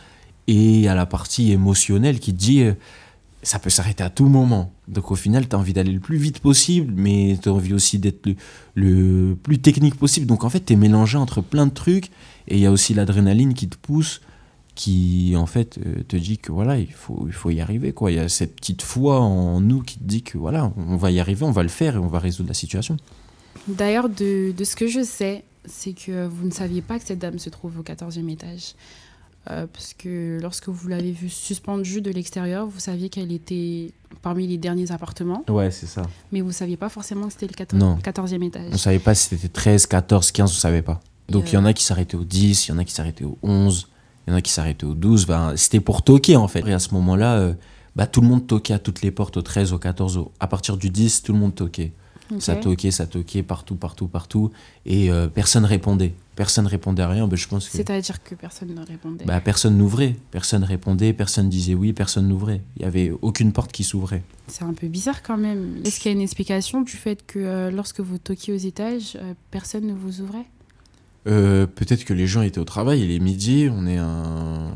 Et 0.46 0.76
il 0.76 0.80
y 0.80 0.88
a 0.88 0.94
la 0.94 1.06
partie 1.06 1.52
émotionnelle 1.52 2.20
qui 2.20 2.32
te 2.32 2.38
dit 2.38 2.62
euh, 2.62 2.72
ça 3.42 3.58
peut 3.58 3.70
s'arrêter 3.70 4.02
à 4.02 4.10
tout 4.10 4.26
moment. 4.26 4.72
Donc, 4.86 5.10
au 5.10 5.16
final, 5.16 5.48
tu 5.48 5.56
as 5.56 5.58
envie 5.58 5.72
d'aller 5.72 5.92
le 5.92 6.00
plus 6.00 6.16
vite 6.16 6.38
possible, 6.38 6.92
mais 6.96 7.38
tu 7.42 7.48
as 7.48 7.52
envie 7.52 7.74
aussi 7.74 7.98
d'être 7.98 8.24
le, 8.26 8.36
le, 8.74 9.34
plus 9.34 9.58
technique 9.58 9.96
possible. 9.96 10.26
Donc, 10.26 10.44
en 10.44 10.50
fait, 10.50 10.64
tu 10.64 10.72
es 10.72 10.76
mélangé 10.76 11.18
entre 11.18 11.42
plein 11.42 11.66
de 11.66 11.72
trucs. 11.72 12.06
Et 12.46 12.56
il 12.56 12.60
y 12.60 12.66
a 12.66 12.72
aussi 12.72 12.94
l'adrénaline 12.94 13.52
qui 13.52 13.68
te 13.68 13.76
pousse 13.76 14.22
qui 14.78 15.34
en 15.36 15.46
fait 15.46 15.76
euh, 15.78 16.04
te 16.06 16.14
dit 16.14 16.38
que 16.38 16.52
voilà 16.52 16.78
il 16.78 16.92
faut 16.92 17.24
il 17.26 17.32
faut 17.32 17.50
y 17.50 17.60
arriver 17.60 17.92
quoi. 17.92 18.12
Il 18.12 18.16
y 18.16 18.20
a 18.20 18.28
cette 18.28 18.54
petite 18.54 18.82
foi 18.82 19.18
en 19.18 19.60
nous 19.60 19.82
qui 19.82 19.98
te 19.98 20.04
dit 20.04 20.22
que 20.22 20.38
voilà 20.38 20.72
on 20.76 20.96
va 20.96 21.10
y 21.10 21.18
arriver 21.18 21.42
on 21.42 21.50
va 21.50 21.64
le 21.64 21.68
faire 21.68 21.96
et 21.96 21.98
on 21.98 22.06
va 22.06 22.20
résoudre 22.20 22.48
la 22.48 22.54
situation. 22.54 22.96
D'ailleurs 23.66 24.08
de, 24.08 24.52
de, 24.52 24.64
ce 24.64 24.76
que 24.76 24.86
je 24.86 25.02
sais 25.02 25.42
c'est 25.64 25.94
que 25.94 26.28
vous 26.28 26.46
ne 26.46 26.52
saviez 26.52 26.80
pas 26.80 27.00
que 27.00 27.04
cette 27.04 27.18
dame 27.18 27.40
se 27.40 27.50
trouve 27.50 27.80
au 27.80 27.82
14e 27.82 28.30
étage. 28.30 28.74
Euh, 29.50 29.66
parce 29.72 29.94
que 29.94 30.38
lorsque 30.40 30.68
vous 30.68 30.88
l'avez 30.88 31.10
vue 31.10 31.28
suspendue 31.28 32.00
de 32.00 32.12
l'extérieur 32.12 32.66
vous 32.68 32.78
saviez 32.80 33.08
qu'elle 33.08 33.32
était 33.32 33.92
parmi 34.22 34.46
les 34.46 34.58
derniers 34.58 34.92
appartements. 34.92 35.42
Ouais 35.48 35.72
c'est 35.72 35.86
ça. 35.86 36.02
Mais 36.30 36.40
vous 36.40 36.52
saviez 36.52 36.76
pas 36.76 36.88
forcément 36.88 37.26
que 37.26 37.32
c'était 37.32 37.48
le 37.48 37.54
14, 37.54 38.00
14e 38.00 38.46
étage. 38.46 38.70
On 38.72 38.78
savait 38.78 39.00
pas 39.00 39.16
si 39.16 39.30
c'était 39.30 39.48
13 39.48 39.86
14 39.86 40.30
15 40.30 40.50
on 40.50 40.54
savait 40.54 40.82
pas. 40.82 41.00
Donc 41.28 41.50
il 41.50 41.56
y 41.56 41.58
en 41.58 41.64
a 41.64 41.72
qui 41.72 41.82
s'arrêtaient 41.82 42.16
au 42.16 42.24
10 42.24 42.68
il 42.68 42.70
y 42.70 42.74
en 42.74 42.78
a 42.78 42.84
qui 42.84 42.92
s'arrêtaient 42.94 43.24
au 43.24 43.38
11 43.42 43.88
il 44.28 44.32
y 44.32 44.34
en 44.34 44.36
a 44.36 44.42
qui 44.42 44.52
s'arrêtaient 44.52 44.84
au 44.84 44.94
12. 44.94 45.26
Ben, 45.26 45.54
c'était 45.56 45.80
pour 45.80 46.02
toquer, 46.02 46.36
en 46.36 46.48
fait. 46.48 46.66
Et 46.66 46.72
à 46.74 46.78
ce 46.78 46.92
moment-là, 46.92 47.38
euh, 47.38 47.54
bah, 47.96 48.06
tout 48.06 48.20
le 48.20 48.26
monde 48.26 48.46
toquait 48.46 48.74
à 48.74 48.78
toutes 48.78 49.00
les 49.00 49.10
portes, 49.10 49.38
au 49.38 49.42
13, 49.42 49.72
au 49.72 49.78
14. 49.78 50.26
à 50.38 50.46
partir 50.46 50.76
du 50.76 50.90
10, 50.90 51.22
tout 51.22 51.32
le 51.32 51.38
monde 51.38 51.54
toquait. 51.54 51.92
Ça 52.40 52.56
toquait, 52.56 52.90
ça 52.90 53.06
toquait 53.06 53.42
partout, 53.42 53.74
partout, 53.74 54.06
partout. 54.06 54.50
Et 54.84 55.10
euh, 55.10 55.28
personne 55.28 55.64
répondait. 55.64 56.12
Personne 56.36 56.66
répondait 56.66 57.02
à 57.02 57.08
rien. 57.08 57.26
Ben, 57.26 57.36
je 57.36 57.48
pense 57.48 57.70
C'est-à-dire 57.70 58.22
que 58.22 58.34
personne 58.34 58.74
ne 58.74 58.84
répondait 58.84 59.24
bah, 59.24 59.40
Personne 59.40 59.78
n'ouvrait. 59.78 60.14
Personne 60.30 60.62
répondait, 60.62 61.14
personne 61.14 61.48
disait 61.48 61.72
oui, 61.72 61.94
personne 61.94 62.28
n'ouvrait. 62.28 62.60
Il 62.76 62.80
n'y 62.80 62.84
avait 62.84 63.10
aucune 63.22 63.52
porte 63.52 63.72
qui 63.72 63.82
s'ouvrait. 63.82 64.22
C'est 64.46 64.64
un 64.64 64.74
peu 64.74 64.88
bizarre 64.88 65.22
quand 65.22 65.38
même. 65.38 65.80
Est-ce 65.86 66.00
qu'il 66.00 66.12
y 66.12 66.14
a 66.14 66.16
une 66.18 66.22
explication 66.22 66.82
du 66.82 66.92
fait 66.92 67.24
que 67.26 67.38
euh, 67.38 67.70
lorsque 67.70 68.00
vous 68.00 68.18
toquiez 68.18 68.52
aux 68.52 68.58
étages, 68.58 69.18
personne 69.50 69.86
ne 69.86 69.94
vous 69.94 70.20
ouvrait? 70.20 70.44
Euh, 71.26 71.66
peut-être 71.66 72.04
que 72.04 72.14
les 72.14 72.26
gens 72.26 72.42
étaient 72.42 72.60
au 72.60 72.64
travail, 72.64 73.02
il 73.02 73.10
est 73.10 73.18
midi, 73.18 73.68
on 73.70 73.86
est 73.86 73.98
un, 73.98 74.72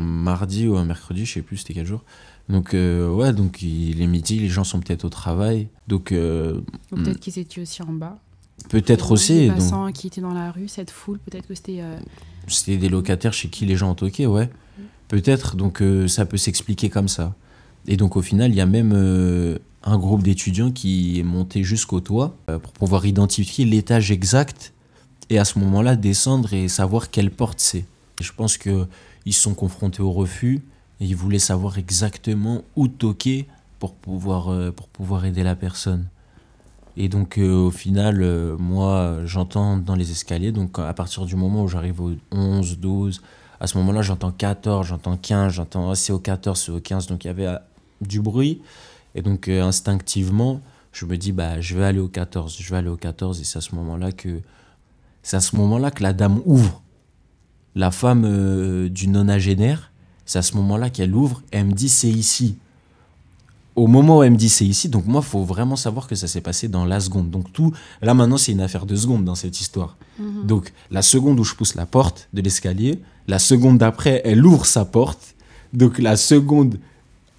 mardi 0.00 0.66
ou 0.66 0.76
un 0.76 0.84
mercredi, 0.84 1.24
je 1.24 1.34
sais 1.34 1.42
plus 1.42 1.58
c'était 1.58 1.74
quel 1.74 1.86
jour. 1.86 2.02
Donc 2.48 2.74
euh, 2.74 3.08
ouais, 3.08 3.32
donc 3.32 3.62
il 3.62 4.02
est 4.02 4.06
midi, 4.06 4.38
les 4.38 4.48
gens 4.48 4.64
sont 4.64 4.80
peut-être 4.80 5.04
au 5.04 5.08
travail. 5.08 5.68
Donc 5.88 6.12
euh, 6.12 6.60
peut-être 6.90 7.20
qu'ils 7.20 7.38
étaient 7.38 7.62
aussi 7.62 7.82
en 7.82 7.92
bas. 7.92 8.18
Peut-être 8.68 9.12
aussi. 9.12 9.40
Les 9.40 9.48
passants 9.48 9.90
qui 9.92 10.06
étaient 10.06 10.20
dans 10.20 10.34
la 10.34 10.50
rue, 10.52 10.68
cette 10.68 10.90
foule, 10.90 11.18
peut-être 11.18 11.46
que 11.46 11.54
c'était. 11.54 11.82
C'était 12.46 12.76
des 12.76 12.90
locataires 12.90 13.32
chez 13.32 13.48
qui 13.48 13.64
les 13.64 13.74
gens 13.74 13.90
ont 13.90 13.94
toqué, 13.94 14.26
ouais. 14.26 14.50
Peut-être, 15.08 15.56
donc 15.56 15.82
ça 16.08 16.26
peut 16.26 16.36
s'expliquer 16.36 16.90
comme 16.90 17.08
ça. 17.08 17.34
Et 17.86 17.96
donc 17.96 18.16
au 18.16 18.22
final, 18.22 18.50
il 18.50 18.56
y 18.56 18.60
a 18.60 18.66
même 18.66 18.92
un 19.82 19.98
groupe 19.98 20.22
d'étudiants 20.22 20.70
qui 20.70 21.18
est 21.18 21.22
monté 21.22 21.64
jusqu'au 21.64 22.00
toit 22.00 22.36
pour 22.46 22.72
pouvoir 22.72 23.06
identifier 23.06 23.64
l'étage 23.64 24.10
exact 24.10 24.73
et 25.30 25.38
à 25.38 25.44
ce 25.44 25.58
moment-là 25.58 25.96
descendre 25.96 26.52
et 26.52 26.68
savoir 26.68 27.10
quelle 27.10 27.30
porte 27.30 27.60
c'est. 27.60 27.84
Je 28.20 28.32
pense 28.32 28.58
qu'ils 28.58 28.86
sont 29.32 29.54
confrontés 29.54 30.02
au 30.02 30.12
refus 30.12 30.62
et 31.00 31.06
ils 31.06 31.16
voulaient 31.16 31.38
savoir 31.38 31.78
exactement 31.78 32.62
où 32.76 32.88
toquer 32.88 33.46
pour 33.78 33.94
pouvoir, 33.94 34.48
euh, 34.48 34.70
pour 34.70 34.88
pouvoir 34.88 35.24
aider 35.24 35.42
la 35.42 35.56
personne. 35.56 36.06
Et 36.96 37.08
donc, 37.08 37.38
euh, 37.38 37.52
au 37.52 37.70
final, 37.70 38.22
euh, 38.22 38.56
moi, 38.56 39.18
j'entends 39.24 39.76
dans 39.76 39.96
les 39.96 40.12
escaliers. 40.12 40.52
Donc, 40.52 40.78
à 40.78 40.94
partir 40.94 41.26
du 41.26 41.34
moment 41.34 41.64
où 41.64 41.68
j'arrive 41.68 42.00
au 42.00 42.12
11, 42.30 42.78
12, 42.78 43.20
à 43.58 43.66
ce 43.66 43.76
moment-là, 43.78 44.02
j'entends 44.02 44.30
14, 44.30 44.86
j'entends 44.86 45.16
15, 45.16 45.52
j'entends 45.52 45.90
ah, 45.90 45.94
c'est 45.96 46.12
au 46.12 46.20
14, 46.20 46.58
c'est 46.58 46.72
au 46.72 46.80
15. 46.80 47.08
Donc, 47.08 47.24
il 47.24 47.26
y 47.26 47.30
avait 47.30 47.56
du 48.00 48.20
bruit. 48.20 48.62
Et 49.16 49.22
donc, 49.22 49.48
instinctivement, 49.48 50.60
je 50.92 51.04
me 51.06 51.16
dis, 51.16 51.32
bah, 51.32 51.60
je 51.60 51.76
vais 51.76 51.84
aller 51.84 51.98
au 51.98 52.08
14, 52.08 52.56
je 52.58 52.70
vais 52.70 52.76
aller 52.76 52.88
au 52.88 52.96
14. 52.96 53.40
Et 53.40 53.44
c'est 53.44 53.58
à 53.58 53.60
ce 53.60 53.74
moment-là 53.74 54.12
que, 54.12 54.40
c'est 55.24 55.36
à 55.36 55.40
ce 55.40 55.56
moment-là 55.56 55.90
que 55.90 56.04
la 56.04 56.12
dame 56.12 56.40
ouvre. 56.44 56.80
La 57.74 57.90
femme 57.90 58.22
euh, 58.24 58.88
du 58.88 59.08
nonagénaire, 59.08 59.90
c'est 60.24 60.38
à 60.38 60.42
ce 60.42 60.54
moment-là 60.54 60.90
qu'elle 60.90 61.12
ouvre 61.16 61.42
et 61.50 61.56
elle 61.56 61.66
me 61.66 61.72
dit, 61.72 61.88
c'est 61.88 62.10
ici 62.10 62.56
au 63.76 63.86
moment 63.86 64.18
où 64.18 64.22
elle 64.22 64.32
me 64.32 64.36
dit 64.36 64.48
c'est 64.48 64.64
ici, 64.64 64.88
donc 64.88 65.06
moi, 65.06 65.20
il 65.24 65.28
faut 65.28 65.42
vraiment 65.42 65.76
savoir 65.76 66.06
que 66.06 66.14
ça 66.14 66.28
s'est 66.28 66.40
passé 66.40 66.68
dans 66.68 66.84
la 66.84 67.00
seconde. 67.00 67.30
Donc 67.30 67.52
tout, 67.52 67.72
là 68.02 68.14
maintenant, 68.14 68.36
c'est 68.36 68.52
une 68.52 68.60
affaire 68.60 68.86
de 68.86 68.94
seconde 68.94 69.24
dans 69.24 69.34
cette 69.34 69.60
histoire. 69.60 69.96
Mhm. 70.18 70.46
Donc 70.46 70.72
la 70.90 71.02
seconde 71.02 71.40
où 71.40 71.44
je 71.44 71.54
pousse 71.54 71.74
la 71.74 71.86
porte 71.86 72.28
de 72.32 72.40
l'escalier, 72.40 73.00
la 73.26 73.38
seconde 73.38 73.78
d'après, 73.78 74.22
elle 74.24 74.44
ouvre 74.44 74.64
sa 74.64 74.84
porte. 74.84 75.34
Donc 75.72 75.98
la 75.98 76.16
seconde 76.16 76.78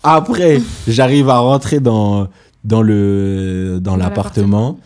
après, 0.04 0.62
j'arrive 0.88 1.30
à 1.30 1.40
rentrer 1.40 1.80
dans, 1.80 2.28
dans 2.64 2.82
le 2.82 3.80
dans 3.82 3.92
Dans 3.92 3.98
l'appartement. 3.98 4.78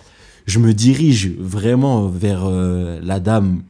Je 0.49 0.57
me 0.59 0.73
dirige 0.73 1.31
vraiment 1.37 2.07
vers 2.07 2.43
euh, 2.45 2.99
la 3.03 3.19
dame 3.19 3.61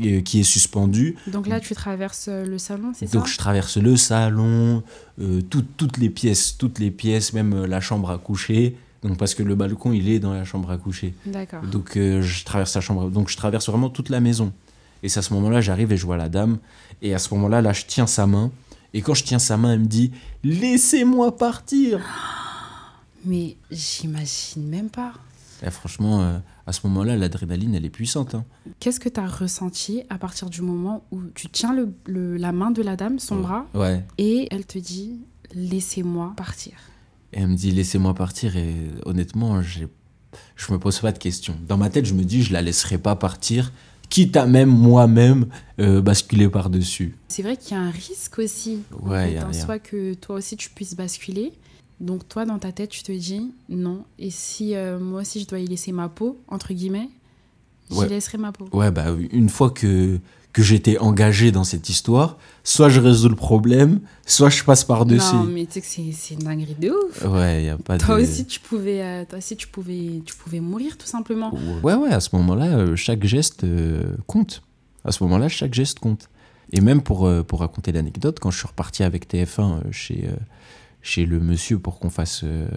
euh, 0.00 0.20
qui 0.20 0.40
est 0.40 0.42
suspendue. 0.42 1.16
Donc 1.28 1.46
là, 1.46 1.60
tu 1.60 1.74
traverses 1.74 2.26
euh, 2.28 2.44
le 2.44 2.58
salon, 2.58 2.92
c'est 2.94 3.06
ça 3.06 3.12
Donc 3.16 3.26
je 3.26 3.38
traverse 3.38 3.78
le 3.78 3.96
salon, 3.96 4.82
euh, 5.18 5.40
tout- 5.48 5.64
toutes 5.78 5.96
les 5.96 6.10
pièces, 6.10 6.56
toutes 6.58 6.78
les 6.78 6.90
pièces, 6.90 7.32
même 7.32 7.64
la 7.64 7.80
chambre 7.80 8.10
à 8.10 8.18
coucher. 8.18 8.76
Donc 9.02 9.16
parce 9.16 9.34
que 9.34 9.42
le 9.42 9.54
balcon 9.54 9.92
il 9.92 10.08
est 10.10 10.18
dans 10.18 10.34
la 10.34 10.44
chambre 10.44 10.70
à 10.70 10.76
coucher. 10.76 11.14
D'accord. 11.24 11.62
Donc 11.62 11.96
euh, 11.96 12.20
je 12.20 12.44
traverse 12.44 12.74
la 12.74 12.80
chambre, 12.82 13.08
donc 13.10 13.30
je 13.30 13.36
traverse 13.38 13.68
vraiment 13.70 13.88
toute 13.88 14.10
la 14.10 14.20
maison. 14.20 14.52
Et 15.02 15.08
c'est 15.08 15.20
à 15.20 15.22
ce 15.22 15.32
moment-là 15.34 15.60
j'arrive 15.62 15.90
et 15.92 15.96
je 15.96 16.04
vois 16.04 16.16
la 16.18 16.28
dame. 16.28 16.58
Et 17.00 17.14
à 17.14 17.18
ce 17.18 17.32
moment-là 17.34 17.62
là 17.62 17.72
je 17.72 17.84
tiens 17.86 18.06
sa 18.06 18.26
main. 18.26 18.50
Et 18.92 19.00
quand 19.00 19.14
je 19.14 19.24
tiens 19.24 19.38
sa 19.38 19.56
main 19.56 19.72
elle 19.72 19.80
me 19.80 19.86
dit 19.86 20.10
laissez-moi 20.44 21.34
partir. 21.36 22.00
Mais 23.24 23.56
j'imagine 23.70 24.66
même 24.68 24.88
pas. 24.90 25.12
Et 25.64 25.70
franchement 25.70 26.22
euh, 26.22 26.38
à 26.66 26.72
ce 26.72 26.80
moment-là 26.86 27.16
l'adrénaline 27.16 27.74
elle 27.74 27.84
est 27.84 27.90
puissante. 27.90 28.34
hein. 28.34 28.44
Qu'est-ce 28.80 29.00
que 29.00 29.08
tu 29.08 29.20
as 29.20 29.26
ressenti 29.26 30.02
à 30.10 30.18
partir 30.18 30.50
du 30.50 30.60
moment 30.62 31.04
où 31.10 31.20
tu 31.34 31.48
tiens 31.48 31.72
le, 31.74 31.94
le- 32.06 32.36
la 32.36 32.52
main 32.52 32.70
de 32.70 32.82
la 32.82 32.96
dame, 32.96 33.18
son 33.18 33.36
bras, 33.40 33.66
Ouais. 33.74 34.04
et 34.18 34.48
elle 34.50 34.66
te 34.66 34.78
dit 34.78 35.20
laissez-moi 35.54 36.34
partir? 36.36 36.74
Et 37.32 37.40
elle 37.40 37.48
me 37.48 37.56
dit 37.56 37.70
laissez-moi 37.70 38.14
partir 38.14 38.56
et 38.56 38.74
honnêtement, 39.04 39.62
j'ai- 39.62 39.88
je 40.56 40.72
me 40.72 40.78
pose 40.78 41.00
pas 41.00 41.12
de 41.12 41.18
questions. 41.18 41.56
Dans 41.66 41.76
ma 41.78 41.88
tête, 41.90 42.04
je 42.06 42.14
me 42.14 42.22
dis 42.24 42.42
je 42.42 42.52
la 42.52 42.62
laisserai 42.62 42.98
pas 42.98 43.16
partir, 43.16 43.72
quitte 44.10 44.36
à 44.36 44.46
même 44.46 44.68
moi-même 44.68 45.46
euh, 45.80 46.00
basculer 46.00 46.48
par-dessus. 46.48 47.16
C'est 47.28 47.42
vrai 47.42 47.56
qu'il 47.56 47.76
y 47.76 47.80
a 47.80 47.82
un 47.82 47.90
risque 47.90 48.38
aussi, 48.38 48.82
en 49.02 49.08
Ouais, 49.10 49.26
fait, 49.28 49.32
y 49.34 49.38
a 49.38 49.46
rien. 49.48 49.64
soit 49.64 49.78
que 49.78 50.14
toi 50.14 50.36
aussi 50.36 50.56
tu 50.56 50.70
puisses 50.70 50.94
basculer. 50.94 51.52
Donc 52.00 52.28
toi, 52.28 52.44
dans 52.44 52.58
ta 52.58 52.72
tête, 52.72 52.90
tu 52.90 53.02
te 53.02 53.12
dis 53.12 53.52
non. 53.68 54.04
Et 54.18 54.30
si 54.30 54.74
euh, 54.74 54.98
moi 54.98 55.22
aussi 55.22 55.40
je 55.40 55.46
dois 55.46 55.58
y 55.60 55.66
laisser 55.66 55.92
ma 55.92 56.08
peau, 56.08 56.38
entre 56.48 56.74
guillemets, 56.74 57.08
j'y 57.90 57.98
Ouais. 57.98 58.08
laisserai 58.08 58.36
ma 58.38 58.52
peau. 58.52 58.68
Ouais, 58.72 58.90
bah 58.90 59.06
une 59.32 59.48
fois 59.48 59.70
que, 59.70 60.18
que 60.52 60.62
j'étais 60.62 60.98
engagé 60.98 61.52
dans 61.52 61.64
cette 61.64 61.88
histoire, 61.88 62.36
soit 62.64 62.88
je 62.90 63.00
résous 63.00 63.28
le 63.30 63.34
problème, 63.36 64.00
soit 64.26 64.50
je 64.50 64.62
passe 64.62 64.84
par-dessus. 64.84 65.34
Non, 65.36 65.44
mais 65.44 65.64
tu 65.64 65.80
sais 65.80 65.80
que 65.80 66.14
c'est- 66.14 66.34
une 66.34 66.40
dinguerie 66.40 66.74
de 66.78 66.90
ouf. 66.90 67.24
Ouais, 67.24 67.64
y 67.64 67.68
a 67.70 67.78
pas 67.78 67.96
Toi 67.96 68.18
de... 68.18 68.22
aussi, 68.24 68.44
tu 68.44 68.60
pouvais, 68.60 69.02
euh, 69.02 69.24
toi 69.24 69.38
aussi, 69.38 69.56
tu 69.56 69.66
pouvais, 69.68 70.20
tu 70.24 70.34
pouvais 70.34 70.60
mourir 70.60 70.98
tout 70.98 71.06
simplement. 71.06 71.50
Ouais, 71.82 71.94
ouais, 71.94 72.10
à 72.12 72.20
ce 72.20 72.28
moment-là, 72.36 72.76
euh, 72.76 72.96
chaque 72.96 73.24
geste 73.24 73.64
compte. 74.26 74.62
À 75.04 75.12
ce 75.12 75.22
moment-là, 75.24 75.48
chaque 75.48 75.72
geste 75.72 75.98
compte. 76.00 76.28
Et 76.72 76.80
même 76.80 77.00
pour, 77.00 77.30
pour 77.46 77.60
raconter 77.60 77.92
l'anecdote, 77.92 78.38
quand 78.40 78.50
je 78.50 78.58
suis 78.58 78.66
reparti 78.66 79.02
avec 79.04 79.28
TF1 79.32 79.60
euh, 79.60 79.80
chez, 79.92 80.28
chez 81.06 81.24
le 81.24 81.38
monsieur 81.40 81.78
pour 81.78 81.98
qu'on 81.98 82.10
fasse, 82.10 82.42
euh, 82.44 82.68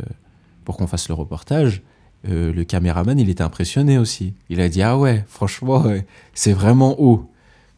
pour 0.63 0.77
qu'on 0.77 0.87
fasse 0.87 1.09
le 1.09 1.15
reportage, 1.15 1.81
euh, 2.27 2.53
le 2.53 2.63
caméraman, 2.63 3.17
il 3.17 3.29
était 3.29 3.43
impressionné 3.43 3.97
aussi. 3.97 4.33
Il 4.49 4.61
a 4.61 4.69
dit 4.69 4.81
Ah 4.81 4.97
ouais, 4.97 5.25
franchement, 5.27 5.81
ouais, 5.81 6.05
c'est 6.33 6.53
vraiment 6.53 6.99
haut. 7.01 7.29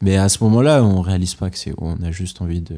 Mais 0.02 0.16
à 0.16 0.28
ce 0.28 0.42
moment-là, 0.44 0.84
on 0.84 1.00
réalise 1.00 1.34
pas 1.34 1.48
que 1.48 1.56
c'est 1.56 1.72
haut. 1.72 1.78
On 1.80 2.02
a 2.02 2.10
juste 2.10 2.42
envie 2.42 2.60
de, 2.60 2.76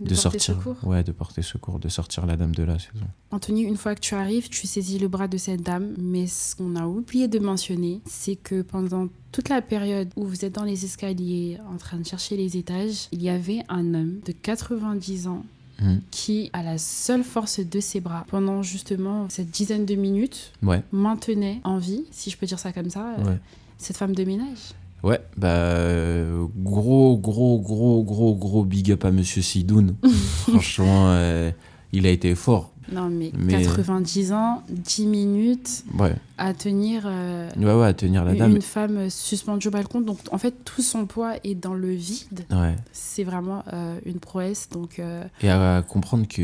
De, 0.00 0.14
sortir. 0.14 0.56
secours. 0.56 0.76
Ouais, 0.82 1.04
de 1.04 1.12
porter 1.12 1.42
secours, 1.42 1.78
de 1.78 1.88
sortir 1.88 2.26
la 2.26 2.36
dame 2.36 2.54
de 2.54 2.66
saison. 2.66 3.06
Anthony, 3.30 3.62
une 3.62 3.76
fois 3.76 3.94
que 3.94 4.00
tu 4.00 4.14
arrives, 4.14 4.48
tu 4.48 4.66
saisis 4.66 4.98
le 4.98 5.06
bras 5.08 5.28
de 5.28 5.38
cette 5.38 5.62
dame, 5.62 5.94
mais 5.96 6.26
ce 6.26 6.56
qu'on 6.56 6.74
a 6.74 6.86
oublié 6.86 7.28
de 7.28 7.38
mentionner, 7.38 8.00
c'est 8.04 8.36
que 8.36 8.62
pendant 8.62 9.06
toute 9.30 9.48
la 9.48 9.62
période 9.62 10.08
où 10.16 10.24
vous 10.26 10.44
êtes 10.44 10.56
dans 10.56 10.64
les 10.64 10.84
escaliers 10.84 11.58
en 11.72 11.76
train 11.76 11.98
de 11.98 12.06
chercher 12.06 12.36
les 12.36 12.56
étages, 12.56 13.08
il 13.12 13.22
y 13.22 13.28
avait 13.30 13.62
un 13.68 13.94
homme 13.94 14.18
de 14.26 14.32
90 14.32 15.28
ans 15.28 15.44
Mhm. 15.82 16.00
qui, 16.10 16.50
à 16.52 16.62
la 16.62 16.78
seule 16.78 17.24
force 17.24 17.58
de 17.60 17.80
ses 17.80 18.00
bras, 18.00 18.24
pendant 18.28 18.62
justement 18.62 19.26
cette 19.28 19.50
dizaine 19.50 19.84
de 19.86 19.94
minutes, 19.96 20.52
Ouais, 20.62 20.82
maintenait 20.92 21.60
en 21.64 21.78
vie, 21.78 22.04
si 22.12 22.30
je 22.30 22.36
peux 22.36 22.46
dire 22.46 22.58
ça 22.58 22.72
comme 22.72 22.90
ça, 22.90 23.14
euh, 23.26 23.34
cette 23.78 23.96
femme 23.96 24.14
de 24.14 24.24
ménage. 24.24 24.72
Ouais, 25.02 25.20
bah, 25.36 26.24
gros, 26.62 27.16
gros, 27.18 27.58
gros, 27.58 28.02
gros, 28.02 28.34
gros 28.34 28.64
big 28.64 28.90
up 28.92 29.04
à 29.04 29.10
Monsieur 29.10 29.42
Sidoun. 29.42 29.94
Franchement, 30.48 31.08
euh, 31.08 31.50
il 31.92 32.06
a 32.06 32.10
été 32.10 32.34
fort. 32.34 32.70
Non, 32.92 33.08
mais, 33.08 33.30
Mais- 33.36 33.62
90 33.64 34.32
ans, 34.32 34.62
10 34.68 35.06
minutes 35.06 35.84
Ouais, 35.98 36.14
à 36.36 36.52
tenir 36.52 37.02
euh, 37.06 37.48
ouais, 37.56 37.72
ouais, 37.72 37.86
à 37.86 37.94
tenir 37.94 38.24
la 38.24 38.32
une, 38.32 38.38
dame. 38.38 38.56
une 38.56 38.62
femme 38.62 39.08
suspendue 39.08 39.68
au 39.68 39.70
balcon. 39.70 40.00
Donc, 40.00 40.18
en 40.32 40.38
fait, 40.38 40.54
tout 40.64 40.82
son 40.82 41.06
poids 41.06 41.34
est 41.44 41.54
dans 41.54 41.74
le 41.74 41.90
vide. 41.92 42.44
Ouais. 42.50 42.74
C'est 42.92 43.24
vraiment 43.24 43.62
euh, 43.72 43.98
une 44.04 44.18
prouesse. 44.18 44.68
Donc, 44.70 44.98
euh, 44.98 45.24
Et 45.42 45.50
à 45.50 45.82
comprendre 45.86 46.26
que 46.26 46.42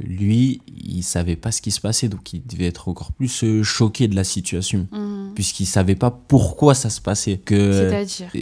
lui, 0.00 0.60
il 0.68 1.02
savait 1.02 1.36
pas 1.36 1.50
ce 1.50 1.60
qui 1.60 1.70
se 1.70 1.80
passait, 1.80 2.08
donc 2.08 2.32
il 2.32 2.46
devait 2.46 2.66
être 2.66 2.88
encore 2.88 3.12
plus 3.12 3.62
choqué 3.62 4.06
de 4.08 4.14
la 4.14 4.24
situation, 4.24 4.86
hum, 4.92 5.32
puisqu'il 5.34 5.66
savait 5.66 5.96
pas 5.96 6.10
pourquoi 6.10 6.74
ça 6.74 6.90
se 6.90 7.00
passait. 7.00 7.40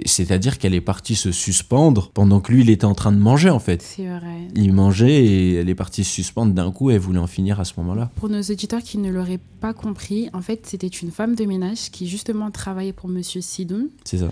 C'est-à-dire 0.06 0.58
qu'elle 0.58 0.75
est 0.75 0.80
partie 0.80 1.14
se 1.14 1.32
suspendre 1.32 2.10
pendant 2.12 2.40
que 2.40 2.52
lui, 2.52 2.62
il 2.62 2.70
était 2.70 2.84
en 2.84 2.94
train 2.94 3.12
de 3.12 3.18
manger 3.18 3.50
en 3.50 3.58
fait. 3.58 3.82
c'est 3.82 4.06
vrai. 4.06 4.48
Il 4.54 4.72
mangeait 4.72 5.25
et 5.25 5.54
elle 5.54 5.68
est 5.68 5.75
partie 5.75 6.04
se 6.04 6.10
suspendre 6.10 6.52
d'un 6.52 6.70
coup 6.72 6.90
et 6.90 6.94
elle 6.94 7.00
voulait 7.00 7.18
en 7.18 7.26
finir 7.26 7.60
à 7.60 7.64
ce 7.64 7.72
moment-là. 7.78 8.10
Pour 8.16 8.28
nos 8.28 8.42
auditeurs 8.42 8.82
qui 8.82 8.98
ne 8.98 9.10
l'auraient 9.10 9.40
pas 9.60 9.72
compris, 9.72 10.28
en 10.32 10.40
fait, 10.40 10.57
c'était 10.64 10.86
une 10.88 11.10
femme 11.10 11.34
de 11.34 11.44
ménage 11.44 11.90
qui 11.90 12.08
justement 12.08 12.50
travaillait 12.50 12.92
pour 12.92 13.08
Monsieur 13.08 13.40
Sidoun 13.40 13.88
C'est 14.04 14.18
ça, 14.18 14.30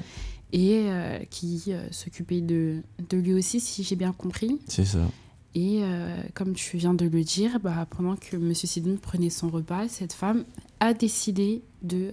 et 0.53 0.85
euh, 0.89 1.19
qui 1.31 1.65
euh, 1.69 1.87
s'occupait 1.91 2.41
de, 2.41 2.83
de 3.09 3.17
lui 3.19 3.35
aussi, 3.35 3.61
si 3.61 3.83
j'ai 3.83 3.97
bien 3.97 4.13
compris. 4.13 4.59
c'est 4.69 4.85
ça. 4.85 5.09
Et 5.55 5.81
euh, 5.83 6.15
comme 6.35 6.53
tu 6.53 6.77
viens 6.77 6.93
de 6.93 7.07
le 7.07 7.25
dire, 7.25 7.59
bah, 7.61 7.87
pendant 7.89 8.15
que 8.17 8.37
Monsieur 8.37 8.69
Sidoun 8.69 8.99
prenait 8.99 9.31
son 9.31 9.49
repas, 9.49 9.89
cette 9.89 10.13
femme 10.13 10.45
a 10.81 10.93
décidé 10.93 11.63
de 11.83 12.13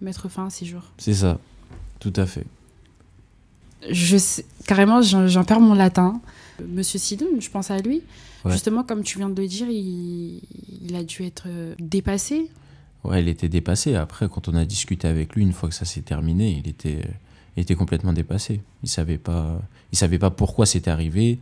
mettre 0.00 0.28
fin 0.30 0.46
à 0.46 0.50
ses 0.50 0.64
jours. 0.64 0.84
C'est 0.96 1.12
ça, 1.14 1.38
tout 1.98 2.12
à 2.16 2.24
fait. 2.24 2.46
Je 3.90 4.16
sais- 4.16 4.44
carrément, 4.66 5.00
j'en 5.02 5.44
perds 5.44 5.60
mon 5.60 5.74
latin. 5.74 6.20
Monsieur 6.66 6.98
Sidoun, 6.98 7.40
je 7.40 7.50
pense 7.50 7.70
à 7.70 7.78
lui. 7.78 8.02
Ouais. 8.44 8.52
Justement, 8.52 8.82
comme 8.82 9.02
tu 9.02 9.18
viens 9.18 9.28
de 9.28 9.40
le 9.40 9.46
dire, 9.48 9.68
il, 9.68 10.40
il 10.82 10.94
a 10.96 11.02
dû 11.04 11.22
être 11.24 11.46
dépassé. 11.78 12.48
Ouais, 13.04 13.22
il 13.22 13.28
était 13.28 13.48
dépassé. 13.48 13.94
Après, 13.94 14.28
quand 14.28 14.48
on 14.48 14.54
a 14.54 14.64
discuté 14.64 15.08
avec 15.08 15.34
lui, 15.34 15.42
une 15.42 15.52
fois 15.52 15.68
que 15.68 15.74
ça 15.74 15.84
s'est 15.84 16.02
terminé, 16.02 16.50
il 16.62 16.68
était, 16.68 17.08
il 17.56 17.62
était 17.62 17.74
complètement 17.74 18.12
dépassé. 18.12 18.60
Il 18.82 18.88
savait 18.88 19.18
pas, 19.18 19.60
il 19.92 19.98
savait 19.98 20.18
pas 20.18 20.30
pourquoi 20.30 20.66
c'était 20.66 20.90
arrivé. 20.90 21.38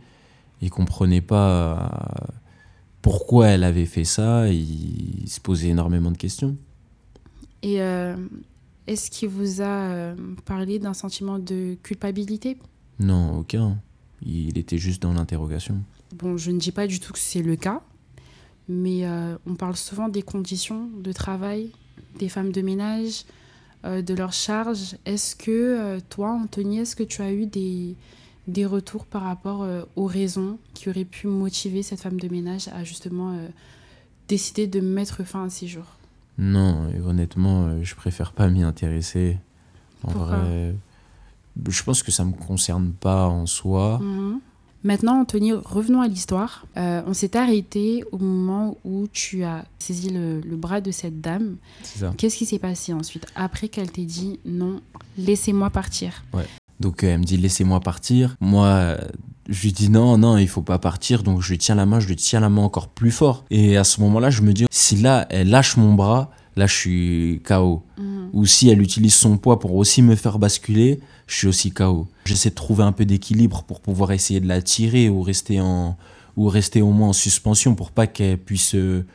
Il 0.61 0.69
comprenait 0.69 1.21
pas 1.21 1.49
euh, 1.49 2.35
pourquoi 3.01 3.47
elle 3.47 3.63
avait 3.63 3.85
fait 3.85 4.03
ça. 4.03 4.47
Il, 4.49 5.27
se 5.27 5.39
posait 5.39 5.69
énormément 5.69 6.11
de 6.11 6.17
questions. 6.17 6.57
Et 7.61 7.81
euh, 7.81 8.15
est-ce 8.87 9.11
qu'il 9.11 9.29
vous 9.29 9.61
a 9.61 9.91
euh, 9.91 10.15
parlé 10.45 10.79
d'un 10.79 10.93
sentiment 10.93 11.39
de 11.39 11.77
culpabilité? 11.83 12.57
Non, 12.99 13.37
aucun. 13.37 13.77
Il 14.25 14.57
était 14.57 14.77
juste 14.77 15.01
dans 15.01 15.13
l'interrogation. 15.13 15.81
Bon, 16.15 16.37
je 16.37 16.51
ne 16.51 16.59
dis 16.59 16.71
pas 16.71 16.87
du 16.87 16.99
tout 16.99 17.13
que 17.13 17.19
c'est 17.19 17.41
le 17.41 17.55
cas, 17.55 17.81
mais 18.69 19.05
euh, 19.05 19.35
on 19.47 19.55
parle 19.55 19.75
souvent 19.75 20.07
des 20.07 20.21
conditions 20.21 20.87
de 21.01 21.11
travail 21.11 21.71
des 22.17 22.29
femmes 22.29 22.51
de 22.51 22.61
ménage, 22.61 23.23
euh, 23.85 24.01
de 24.01 24.13
leurs 24.13 24.33
charges. 24.33 24.95
Est-ce 25.05 25.35
que 25.35 25.51
euh, 25.51 25.99
toi, 26.09 26.31
Anthony, 26.31 26.79
est-ce 26.79 26.95
que 26.95 27.03
tu 27.03 27.21
as 27.21 27.31
eu 27.31 27.45
des, 27.45 27.95
des 28.47 28.65
retours 28.65 29.05
par 29.05 29.23
rapport 29.23 29.65
aux 29.95 30.05
raisons 30.05 30.59
qui 30.73 30.89
auraient 30.89 31.05
pu 31.05 31.27
motiver 31.27 31.81
cette 31.81 32.01
femme 32.01 32.19
de 32.19 32.27
ménage 32.27 32.67
à 32.69 32.83
justement 32.83 33.37
décider 34.27 34.67
de 34.67 34.81
mettre 34.81 35.23
fin 35.23 35.45
à 35.45 35.49
ses 35.49 35.67
jours? 35.67 35.97
Non, 36.37 36.89
et 36.89 36.99
honnêtement, 36.99 37.81
je 37.83 37.95
préfère 37.95 38.33
pas 38.33 38.49
m'y 38.49 38.63
intéresser. 38.63 39.37
En 40.03 40.11
Pourquoi? 40.11 40.25
vrai, 40.25 40.75
je 41.69 41.83
pense 41.83 42.03
que 42.03 42.11
ça 42.11 42.25
me 42.25 42.33
concerne 42.33 42.91
pas 42.91 43.27
en 43.27 43.45
soi. 43.45 43.99
Mhm. 43.99 44.39
Maintenant, 44.83 45.19
Anthony, 45.19 45.51
revenons 45.53 46.01
à 46.01 46.07
l'histoire. 46.07 46.65
Euh, 46.77 47.01
on 47.05 47.13
s'est 47.13 47.35
arrêté 47.35 48.03
au 48.11 48.17
moment 48.17 48.77
où 48.85 49.07
tu 49.11 49.43
as 49.43 49.65
saisi 49.77 50.09
le, 50.09 50.39
le 50.39 50.55
bras 50.55 50.79
de 50.79 50.91
cette 50.91 51.19
dame. 51.19 51.57
Qu'est-ce 52.17 52.37
qui 52.37 52.45
s'est 52.45 52.59
passé 52.59 52.93
ensuite 52.93 53.25
Après 53.35 53.67
qu'elle 53.67 53.91
t'ait 53.91 54.05
dit 54.05 54.39
non, 54.45 54.79
laissez-moi 55.17 55.69
partir? 55.69 56.23
Donc 56.79 57.03
euh, 57.03 57.07
elle 57.13 57.19
me 57.19 57.25
dit 57.25 57.35
laissez-moi 57.35 57.81
partir. 57.81 58.37
Moi, 58.39 58.95
je 59.49 59.63
lui 59.63 59.73
dis 59.73 59.89
non, 59.89 60.17
non, 60.17 60.37
il 60.37 60.47
faut 60.47 60.61
pas 60.61 60.79
partir. 60.79 61.23
Donc 61.23 61.41
je 61.41 61.49
lui 61.49 61.57
tiens 61.57 61.75
la 61.75 61.85
main, 61.85 61.99
je 61.99 62.07
lui 62.07 62.15
tiens 62.15 62.39
la 62.39 62.49
main 62.49 62.61
encore 62.61 62.87
plus 62.87 63.11
fort. 63.11 63.43
Et 63.49 63.75
à 63.75 63.83
ce 63.83 63.99
moment-là, 63.99 64.29
je 64.29 64.41
me 64.43 64.53
dis 64.53 64.65
si 64.71 64.95
là, 64.95 65.27
elle 65.29 65.49
lâche 65.49 65.75
mon 65.75 65.93
bras, 65.93 66.31
là, 66.55 66.67
je 66.67 66.73
suis 66.73 67.41
KO. 67.43 67.83
Mhm. 67.97 68.29
Ou 68.33 68.45
si 68.45 68.69
elle 68.69 68.81
utilise 68.81 69.13
son 69.13 69.37
poids 69.37 69.59
pour 69.59 69.75
aussi 69.75 70.01
me 70.01 70.15
faire 70.15 70.39
basculer, 70.39 70.99
je 71.27 71.35
suis 71.35 71.47
aussi 71.47 71.71
KO. 71.71 72.07
J'essaie 72.25 72.49
de 72.49 72.55
trouver 72.55 72.83
un 72.83 72.91
peu 72.91 73.05
d'équilibre 73.05 73.63
pour 73.63 73.81
pouvoir 73.81 74.11
essayer 74.11 74.39
de 74.39 74.47
la 74.47 74.61
tirer 74.61 75.09
ou 75.09 75.21
rester 75.21 75.59
en 75.59 75.97
ou 76.37 76.47
rester 76.47 76.81
au 76.81 76.91
moins 76.91 77.09
en 77.09 77.13
suspension 77.13 77.75
pour 77.75 77.91
pas 77.91 78.07
qu'elle 78.07 78.37
puisse 78.37 78.73
euh, 78.75 79.05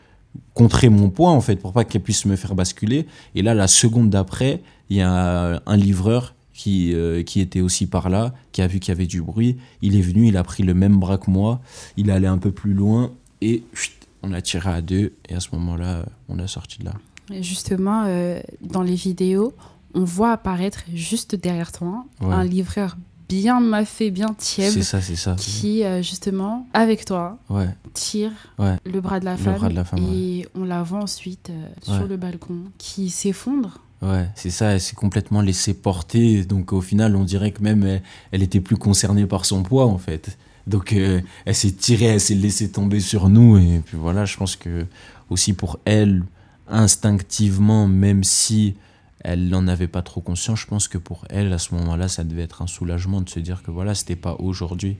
contrer 0.53 0.91
mon 0.91 1.09
poids 1.09 1.31
en 1.31 1.41
fait, 1.41 1.57
pour 1.57 1.73
pas 1.73 1.85
qu'elle 1.85 2.03
puisse 2.03 2.27
me 2.27 2.37
faire 2.37 2.55
basculer. 2.55 3.07
Et 3.35 3.41
là, 3.41 3.55
la 3.55 3.67
seconde 3.67 4.11
d'après, 4.11 4.63
il 4.91 4.99
y 4.99 5.01
a 5.01 5.63
un 5.65 5.77
livreur 5.77 6.35
qui, 6.53 6.95
euh, 6.95 7.23
qui 7.23 7.41
était 7.41 7.61
aussi 7.61 7.87
par 7.87 8.11
là, 8.11 8.35
qui 8.53 8.63
a 8.63 8.67
vu 8.67 8.79
qu'il 8.79 8.93
y 8.93 8.97
avait 8.97 9.07
du 9.07 9.23
bruit. 9.23 9.57
Il 9.83 9.97
est 9.97 10.03
venu, 10.03 10.29
il 10.29 10.37
a 10.37 10.45
pris 10.45 10.63
le 10.63 10.75
même 10.75 10.99
bras 10.99 11.19
que 11.19 11.31
moi, 11.31 11.61
il 11.97 12.11
est 12.11 12.13
allé 12.13 12.27
un 12.27 12.39
peu 12.39 12.53
plus 12.53 12.75
loin 12.75 13.13
et 13.41 13.63
chut, 13.75 13.93
on 14.23 14.33
a 14.33 14.41
tiré 14.41 14.71
à 14.71 14.81
deux. 14.81 15.15
Et 15.29 15.35
à 15.35 15.41
ce 15.41 15.49
moment-là, 15.53 16.07
on 16.29 16.39
a 16.39 16.47
sorti 16.47 16.79
de 16.79 16.87
là. 16.87 16.95
Justement, 17.41 18.05
euh, 18.07 18.41
dans 18.61 18.83
les 18.83 18.95
vidéos, 18.95 19.53
on 19.95 20.05
voit 20.05 20.33
apparaître 20.33 20.81
juste 20.93 21.35
derrière 21.35 21.73
toi 21.73 22.05
Ouais. 22.21 22.33
un 22.35 22.45
livreur 22.45 22.97
bien 23.29 23.59
maffé, 23.61 24.11
bien 24.11 24.35
tiède, 24.35 24.73
C'est 24.73 24.83
ça, 24.83 25.01
c'est 25.01 25.17
ça. 25.17 25.35
qui, 25.39 25.83
euh, 25.83 26.03
justement, 26.03 26.67
avec 26.75 27.05
toi, 27.07 27.39
Ouais, 27.49 27.69
tire 27.95 28.31
ouais. 28.59 28.77
le 28.85 29.01
bras 29.01 29.19
de 29.21 29.25
la 29.25 29.37
femme. 29.37 29.57
bras 29.57 29.69
de 29.71 29.75
la 29.75 29.85
femme, 29.85 30.01
et 30.13 30.47
on 30.55 30.65
la 30.65 30.83
voit 30.83 31.03
ensuite 31.03 31.51
euh, 31.51 31.67
sur 31.83 32.07
le 32.07 32.17
balcon, 32.17 32.59
qui 32.77 33.09
s'effondre. 33.09 33.79
Ouais, 34.03 34.29
c'est 34.35 34.51
ça, 34.51 34.73
elle 34.73 34.81
s'est 34.81 34.95
complètement 34.95 35.41
laissée 35.41 35.73
porter. 35.73 36.45
Donc 36.45 36.75
au 36.75 36.83
final, 36.83 37.17
on 37.17 37.25
dirait 37.25 37.53
que 37.53 37.63
même 37.63 37.85
elle, 37.85 38.03
elle 38.33 38.43
était 38.43 38.61
plus 38.61 38.77
concernée 38.77 39.25
par 39.25 39.47
son 39.47 39.63
poids 39.63 39.87
en 39.87 39.97
fait. 39.97 40.37
Donc 40.67 40.93
euh, 40.93 41.23
elle 41.47 41.55
s'est 41.55 41.73
tirée, 41.73 42.07
elle 42.07 42.21
s'est 42.21 42.35
laissée 42.35 42.71
tomber 42.71 43.01
sur 43.01 43.31
nous. 43.31 43.57
Et 43.57 43.81
puis 43.85 43.97
voilà, 43.97 44.27
je 44.27 44.37
pense 44.37 44.57
que 44.57 44.85
aussi 45.31 45.55
pour 45.55 45.79
elle, 45.87 46.23
instinctivement, 46.69 47.87
même 47.87 48.25
si 48.25 48.75
elle 49.21 49.49
n'en 49.49 49.67
avait 49.69 49.89
pas 49.89 50.03
trop 50.03 50.21
conscience, 50.21 50.61
je 50.61 50.67
pense 50.67 50.89
que 50.89 50.99
pour 50.99 51.25
elle, 51.31 51.53
à 51.53 51.59
ce 51.59 51.75
moment-là, 51.75 52.09
ça 52.09 52.25
devait 52.25 52.43
être 52.43 52.63
un 52.63 52.67
soulagement 52.67 53.21
de 53.23 53.29
se 53.29 53.41
dire 53.41 53.63
que 53.63 53.71
voilà, 53.71 53.95
c'était 53.95 54.17
pas 54.17 54.37
aujourd'hui. 54.39 54.97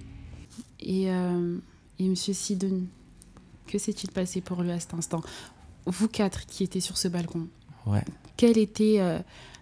Et, 0.81 1.11
euh, 1.11 1.59
et 1.99 2.09
Monsieur 2.09 2.33
Sidon, 2.33 2.83
que 3.67 3.79
s'est-il 3.79 4.11
passé 4.11 4.41
pour 4.41 4.63
lui 4.63 4.71
à 4.71 4.81
cet 4.81 4.95
instant? 4.95 5.23
Vous 5.87 6.09
quatre 6.09 6.47
qui 6.47 6.65
étaient 6.65 6.81
sur 6.81 6.97
ce 6.97 7.09
balcon, 7.09 7.47
Ouais. 7.87 8.05
quelle 8.39 8.57
était 8.57 8.97
euh, 9.01 9.19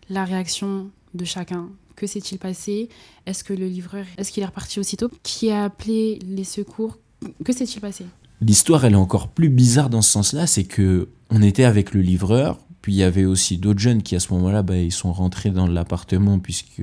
la 0.09 0.25
réaction 0.25 0.90
de 1.14 1.25
chacun? 1.25 1.68
Que 1.97 2.06
s'est-il 2.06 2.38
passé? 2.38 2.88
Est-ce 3.26 3.42
que 3.44 3.52
le 3.52 3.66
livreur, 3.66 4.06
est-ce 4.16 4.30
qu'il 4.32 4.42
est 4.42 4.47
reparti 4.47 4.78
aussitôt? 4.80 5.11
Qui 5.25 5.50
a 5.50 5.64
appelé 5.64 6.18
les 6.25 6.44
secours? 6.44 6.99
Que 7.44 7.52
s'est-il 7.52 7.80
passé? 7.80 8.06
L'histoire, 8.42 8.84
elle 8.84 8.92
est 8.94 8.96
encore 8.96 9.28
plus 9.28 9.49
bizarre 9.49 9.88
dans 9.88 10.02
ce 10.02 10.11
sens-là, 10.11 10.46
c'est 10.46 10.64
que 10.64 11.08
on 11.30 11.40
était 11.42 11.64
avec 11.64 11.94
le 11.94 12.00
livreur, 12.00 12.58
puis 12.82 12.92
il 12.92 12.96
y 12.96 13.02
avait 13.02 13.25
aussi 13.25 13.56
d'autres 13.56 13.78
jeunes 13.80 14.02
qui 14.02 14.16
à 14.16 14.20
ce 14.20 14.32
moment-là, 14.34 14.62
bah, 14.62 14.76
ils 14.76 14.92
sont 14.92 15.12
rentrés 15.12 15.50
dans 15.50 15.66
l'appartement 15.66 16.38
puisque 16.38 16.82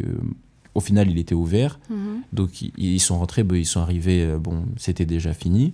au 0.73 0.79
final 0.79 1.09
il 1.11 1.17
était 1.17 1.35
ouvert, 1.35 1.79
Mhm. 1.89 2.21
donc 2.33 2.61
ils, 2.61 2.99
sont 2.99 3.17
rentrés, 3.19 3.43
bah, 3.43 3.57
ils 3.57 3.65
sont 3.65 3.81
arrivés, 3.81 4.23
euh, 4.23 4.37
bon, 4.39 4.63
c'était 4.77 5.05
déjà 5.05 5.33
fini. 5.33 5.73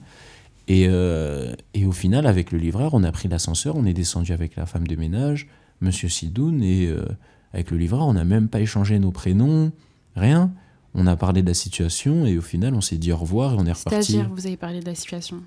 Et, 0.68 0.88
euh, 0.90 1.54
et 1.76 1.86
au 1.86 1.92
final, 1.92 2.26
avec 2.26 2.52
le 2.52 2.58
livreur, 2.58 2.96
on 2.96 3.04
a 3.04 3.12
pris 3.12 3.28
l'ascenseur, 3.30 3.76
on 3.76 3.86
est 3.86 3.94
descendu 3.94 4.32
avec 4.34 4.56
la 4.56 4.66
femme 4.66 4.88
de 4.88 4.96
ménage, 4.96 5.48
Monsieur 5.82 6.10
Sidoun, 6.10 6.64
et 6.64 6.88
euh, 6.88 7.06
avec 7.54 7.70
le 7.70 7.78
livreur, 7.78 8.08
on 8.08 8.14
n'a 8.14 8.26
même 8.26 8.48
pas 8.48 8.62
échangé 8.62 8.98
nos 8.98 9.12
prénoms, 9.12 9.72
rien. 10.16 10.52
On 10.96 11.08
a 11.08 11.16
parlé 11.18 11.42
de 11.44 11.48
la 11.48 11.54
situation 11.54 12.26
et 12.26 12.38
au 12.38 12.42
final, 12.42 12.74
on 12.74 12.80
s'est 12.82 12.98
dit 12.98 13.12
au 13.12 13.18
revoir 13.18 13.54
et 13.54 13.58
on 13.60 13.66
est 13.66 13.72
reparti. 13.74 14.14
C'est-à-dire, 14.14 14.30
vous 14.34 14.48
avez 14.48 14.56
parlé 14.58 14.80
de 14.80 14.86
la 14.86 14.96
situation. 14.96 15.42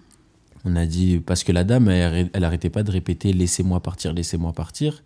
On 0.64 0.77
a 0.77 0.87
dit, 0.87 1.18
parce 1.18 1.44
que 1.44 1.53
la 1.53 1.64
dame, 1.64 1.88
elle, 1.88 2.31
elle 2.33 2.44
arrêtait 2.44 2.71
pas 2.71 2.83
de 2.83 2.90
répéter 2.90 3.33
laissez-moi 3.33 3.81
partir, 3.81 4.12
laissez-moi 4.12 4.53
partir. 4.53 5.03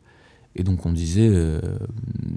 Et 0.55 0.65
donc 0.65 0.85
on 0.85 0.93
disait 0.93 1.29
euh, 1.31 1.61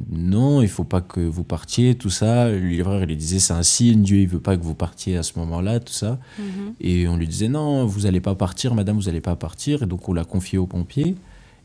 non, 0.10 0.62
il 0.62 0.70
faut 0.70 0.86
pas 0.86 1.02
que 1.02 1.20
vous 1.20 1.44
partiez, 1.44 1.96
tout 1.96 2.10
ça. 2.10 2.50
Le 2.50 2.60
livreur, 2.60 3.02
il 3.02 3.08
lui 3.08 3.18
disait 3.18 3.40
c'est 3.40 3.54
un 3.54 3.64
signe, 3.64 4.04
Dieu, 4.04 4.20
il 4.20 4.28
veut 4.28 4.40
pas 4.40 4.56
que 4.56 4.64
vous 4.64 4.76
partiez 4.76 5.18
à 5.18 5.24
ce 5.24 5.38
moment-là, 5.40 5.80
tout 5.80 5.94
ça. 5.94 6.18
Mhm. 6.40 6.74
Et 6.80 7.08
on 7.08 7.18
lui 7.18 7.28
disait 7.28 7.50
non, 7.50 7.86
vous 7.86 8.06
allez 8.06 8.22
pas 8.22 8.36
partir, 8.36 8.74
madame, 8.74 8.96
vous 8.96 9.10
allez 9.10 9.22
pas 9.22 9.36
partir. 9.36 9.84
Et 9.84 9.86
donc 9.86 10.08
on 10.08 10.14
l'a 10.14 10.24
confié 10.24 10.58
aux 10.58 10.68
pompiers. 10.68 11.16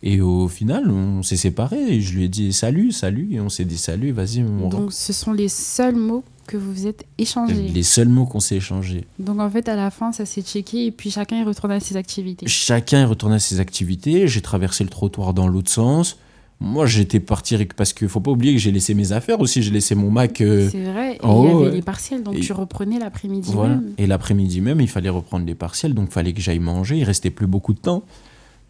Et 0.03 0.21
au 0.21 0.49
final, 0.49 0.91
on 0.91 1.23
s'est 1.23 1.37
séparés. 1.37 1.95
Et 1.97 2.01
je 2.01 2.15
lui 2.17 2.25
ai 2.25 2.29
dit 2.29 2.53
salut, 2.53 2.91
salut. 2.93 3.29
Et 3.33 3.41
on 3.41 3.49
s'est 3.49 3.65
dit 3.67 3.77
salut, 3.79 4.13
vas-y, 4.13 4.43
on. 4.43 4.69
Donc, 4.69 4.93
ce 4.93 5.13
sont 5.13 5.33
les 5.33 5.49
seuls 5.49 5.97
mots 5.97 6.25
que 6.47 6.57
vous 6.57 6.73
vous 6.73 6.87
êtes 6.87 7.05
échangés. 7.19 7.69
Les 7.69 7.83
seuls 7.83 8.09
mots 8.09 8.25
qu'on 8.27 8.41
s'est 8.41 8.57
échangés. 8.57 9.05
Donc, 9.19 9.39
en 9.41 9.51
fait, 9.51 9.69
à 9.69 9.77
la 9.77 9.91
fin, 9.91 10.11
ça 10.13 10.25
s'est 10.25 10.43
checké 10.43 10.87
et 10.87 10.91
puis 10.91 11.11
chacun 11.11 11.37
est 11.37 11.45
retourné 11.45 11.75
à 11.75 11.81
ses 11.81 11.97
activités. 11.97 12.47
Chacun 12.49 13.03
est 13.03 13.05
retourné 13.05 13.37
à 13.37 13.39
ses 13.39 13.61
activités. 13.61 14.27
J'ai 14.27 14.41
traversé 14.41 14.83
le 14.85 14.91
trottoir 14.91 15.35
dans 15.35 15.49
l'autre 15.49 15.71
sens. 15.71 16.17
Moi, 16.63 16.85
j'étais 16.87 17.21
parti 17.21 17.57
parce 17.77 17.93
qu'il 17.95 18.09
faut 18.09 18.21
pas 18.21 18.31
oublier 18.33 18.53
que 18.53 18.59
j'ai 18.59 18.71
laissé 18.73 18.93
mes 18.95 19.13
affaires 19.13 19.41
aussi. 19.41 19.63
J'ai 19.63 19.71
laissé 19.71 19.95
mon 19.95 20.11
Mac. 20.11 20.41
euh, 20.43 20.69
C'est 20.71 20.83
vrai, 20.85 21.17
et 21.17 21.25
en 21.25 21.45
il 21.45 21.51
y 21.51 21.55
haut, 21.55 21.63
avait 21.63 21.77
les 21.77 21.83
partiels, 21.83 22.23
donc 22.23 22.35
Et- 22.37 22.41
tu 22.41 22.53
reprenais 22.53 22.99
l'après-midi 22.99 23.51
voilà. 23.53 23.77
même. 23.77 23.93
Et 23.97 24.07
l'après-midi 24.07 24.61
même, 24.61 24.79
il 24.81 24.89
fallait 24.89 25.09
reprendre 25.09 25.47
les 25.47 25.55
partiels, 25.55 25.95
donc 25.95 26.09
il 26.11 26.13
fallait 26.13 26.33
que 26.35 26.41
j'aille 26.43 26.59
manger. 26.59 26.99
Il 26.99 27.05
restait 27.05 27.31
plus 27.31 27.47
beaucoup 27.47 27.73
de 27.73 27.79
temps. 27.79 28.03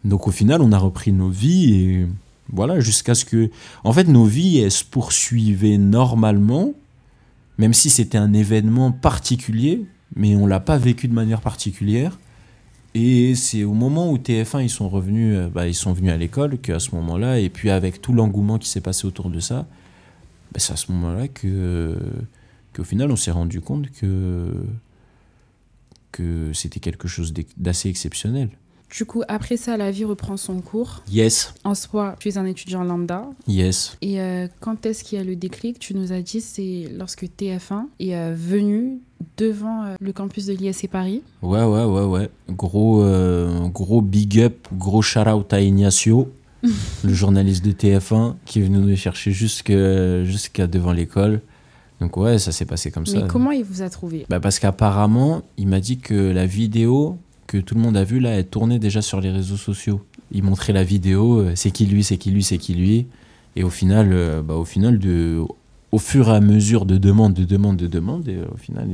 Donc 0.03 0.27
au 0.27 0.31
final, 0.31 0.61
on 0.61 0.71
a 0.71 0.77
repris 0.77 1.11
nos 1.11 1.29
vies 1.29 1.73
et 1.73 2.07
voilà, 2.51 2.79
jusqu'à 2.79 3.15
ce 3.15 3.25
que. 3.25 3.49
En 3.83 3.93
fait, 3.93 4.05
nos 4.05 4.25
vies, 4.25 4.59
elles 4.59 4.71
se 4.71 4.83
poursuivaient 4.83 5.77
normalement, 5.77 6.73
même 7.57 7.73
si 7.73 7.89
c'était 7.89 8.17
un 8.17 8.33
événement 8.33 8.91
particulier, 8.91 9.85
mais 10.15 10.35
on 10.35 10.47
l'a 10.47 10.59
pas 10.59 10.77
vécu 10.77 11.07
de 11.07 11.13
manière 11.13 11.41
particulière. 11.41 12.19
Et 12.93 13.35
c'est 13.35 13.63
au 13.63 13.73
moment 13.73 14.11
où 14.11 14.17
TF1 14.17 14.63
ils 14.63 14.69
sont 14.69 14.89
revenus, 14.89 15.37
euh, 15.37 15.49
bah, 15.49 15.67
ils 15.67 15.75
sont 15.75 15.93
venus 15.93 16.11
à 16.11 16.17
l'école, 16.17 16.57
qu'à 16.57 16.79
ce 16.79 16.93
moment-là, 16.95 17.39
et 17.39 17.49
puis 17.49 17.69
avec 17.69 18.01
tout 18.01 18.11
l'engouement 18.11 18.57
qui 18.57 18.67
s'est 18.67 18.81
passé 18.81 19.07
autour 19.07 19.29
de 19.29 19.39
ça, 19.39 19.65
bah, 20.51 20.59
c'est 20.59 20.73
à 20.73 20.75
ce 20.75 20.91
moment-là 20.91 21.27
que 21.29 21.97
qu'au 22.73 22.83
final 22.83 23.11
on 23.11 23.15
s'est 23.15 23.31
rendu 23.31 23.61
compte 23.61 23.89
que 23.91 24.53
que 26.11 26.51
c'était 26.53 26.79
quelque 26.81 27.07
chose 27.07 27.33
d'assez 27.57 27.89
exceptionnel. 27.89 28.49
Du 28.91 29.05
coup, 29.05 29.23
après 29.29 29.55
ça, 29.55 29.77
la 29.77 29.89
vie 29.89 30.03
reprend 30.03 30.35
son 30.35 30.59
cours. 30.59 31.01
Yes, 31.09 31.53
En 31.63 31.75
soi, 31.75 32.15
tu 32.19 32.27
es 32.27 32.37
un 32.37 32.45
étudiant 32.45 32.83
lambda. 32.83 33.29
yes. 33.47 33.97
Et 34.01 34.19
euh, 34.19 34.47
quand 34.59 34.85
est-ce 34.85 35.03
qu'il 35.03 35.17
y 35.17 35.21
a 35.21 35.23
le 35.23 35.35
déclic? 35.37 35.79
Tu 35.79 35.93
nous 35.95 36.11
as 36.11 36.21
dit 36.21 36.41
c'est 36.41 36.89
lorsque 36.97 37.23
TF1 37.23 37.85
est 37.99 38.15
euh, 38.15 38.35
venu 38.37 38.99
devant 39.37 39.83
euh, 39.85 39.95
le 39.99 40.11
campus 40.11 40.45
de 40.45 40.53
l'ISC 40.53 40.87
Paris. 40.89 41.23
Ouais, 41.41 41.63
ouais, 41.63 41.85
ouais, 41.85 42.03
ouais. 42.03 42.29
Gros, 42.49 43.03
gros 43.69 44.01
big 44.01 44.41
up, 44.41 44.67
gros 44.73 45.01
shout 45.01 45.19
out 45.21 45.53
à 45.53 45.61
Ignacio, 45.61 46.29
le 47.03 47.13
journaliste 47.13 47.63
de 47.63 47.71
TF1, 47.71 48.35
qui 48.45 48.59
est 48.59 48.63
venu 48.63 48.77
nous 48.79 48.95
chercher 48.97 49.31
jusqu'à 49.31 50.67
devant 50.67 50.91
l'école. 50.91 51.41
Donc 52.01 52.17
ouais, 52.17 52.39
ça 52.39 52.51
s'est 52.51 52.65
passé 52.65 52.91
comme 52.91 53.05
ça. 53.05 53.21
Mais 53.21 53.27
comment 53.27 53.51
il 53.51 53.63
vous 53.63 53.83
a 53.83 53.89
trouvé? 53.89 54.25
Bah 54.27 54.39
parce 54.39 54.59
qu'apparemment, 54.59 55.43
il 55.57 55.67
m'a 55.67 55.79
dit 55.79 55.99
que 55.99 56.15
la 56.15 56.47
vidéo 56.47 57.17
que 57.51 57.57
tout 57.57 57.75
le 57.75 57.81
monde 57.81 57.97
a 57.97 58.05
vue 58.05 58.21
là, 58.21 58.29
elle 58.29 58.47
tournait 58.47 58.79
déjà 58.79 59.01
sur 59.01 59.19
les 59.19 59.29
réseaux 59.29 59.57
sociaux. 59.57 60.01
Il 60.31 60.43
montrait 60.43 60.71
la 60.71 60.85
vidéo, 60.85 61.39
euh, 61.41 61.51
c'est 61.55 61.71
qui 61.71 61.85
lui, 61.85 62.01
c'est 62.01 62.17
qui 62.17 62.31
lui, 62.31 62.43
c'est 62.43 62.57
qui 62.57 62.73
lui. 62.73 63.07
Et 63.57 63.63
au 63.65 63.69
final, 63.69 64.13
euh, 64.13 64.41
bah, 64.41 64.55
au 64.55 64.63
final 64.63 64.99
de, 64.99 65.43
au 65.91 65.97
fur 65.97 66.29
et 66.29 66.31
à 66.31 66.39
mesure 66.39 66.85
de 66.85 66.97
demande, 66.97 67.33
de 67.33 67.43
demande, 67.43 67.75
de 67.75 67.87
demande, 67.87 68.29
et, 68.29 68.37
euh, 68.37 68.45
au 68.53 68.57
final, 68.57 68.87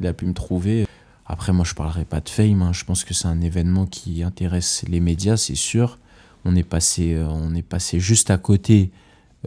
il, 0.00 0.06
a 0.06 0.12
pu 0.12 0.26
me 0.26 0.32
trouver. 0.32 0.86
Après, 1.26 1.52
moi, 1.52 1.64
je 1.64 1.74
parlerai 1.74 2.04
pas 2.04 2.20
de 2.20 2.28
fame. 2.28 2.62
hein. 2.62 2.72
Je 2.72 2.84
pense 2.84 3.02
que 3.02 3.14
c'est 3.14 3.26
un 3.26 3.40
événement 3.40 3.86
qui 3.86 4.22
intéresse 4.22 4.84
les 4.88 5.00
médias, 5.00 5.36
c'est 5.36 5.56
sûr. 5.56 5.98
On 6.44 6.54
est 6.54 6.62
passé, 6.62 7.18
on 7.28 7.52
est 7.54 7.62
passé 7.62 7.98
juste 7.98 8.30
à 8.30 8.36
côté 8.36 8.90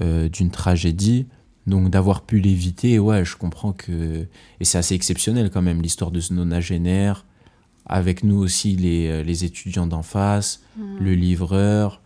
d'une 0.02 0.50
tragédie. 0.50 1.28
Donc 1.68 1.92
d'avoir 1.92 2.22
pu 2.22 2.40
l'éviter, 2.40 2.98
ouais, 2.98 3.24
je 3.24 3.38
comprends 3.38 3.72
que... 3.72 4.26
Et 4.60 4.66
c'est 4.66 4.80
assez 4.80 4.96
exceptionnel 4.96 5.52
quand 5.52 5.62
même, 5.62 5.80
l'histoire 5.82 6.10
de 6.10 6.20
ce 6.20 6.34
nonagénaire, 6.34 7.24
avec 7.88 8.23
nous 8.23 8.38
aussi 8.38 8.76
les, 8.76 9.08
euh, 9.08 9.23
les 9.23 9.45
étudiants 9.45 9.88
d'en 9.88 10.04
face, 10.04 10.62
Mhm. 10.78 10.97
le 11.00 11.13
livreur. 11.13 12.02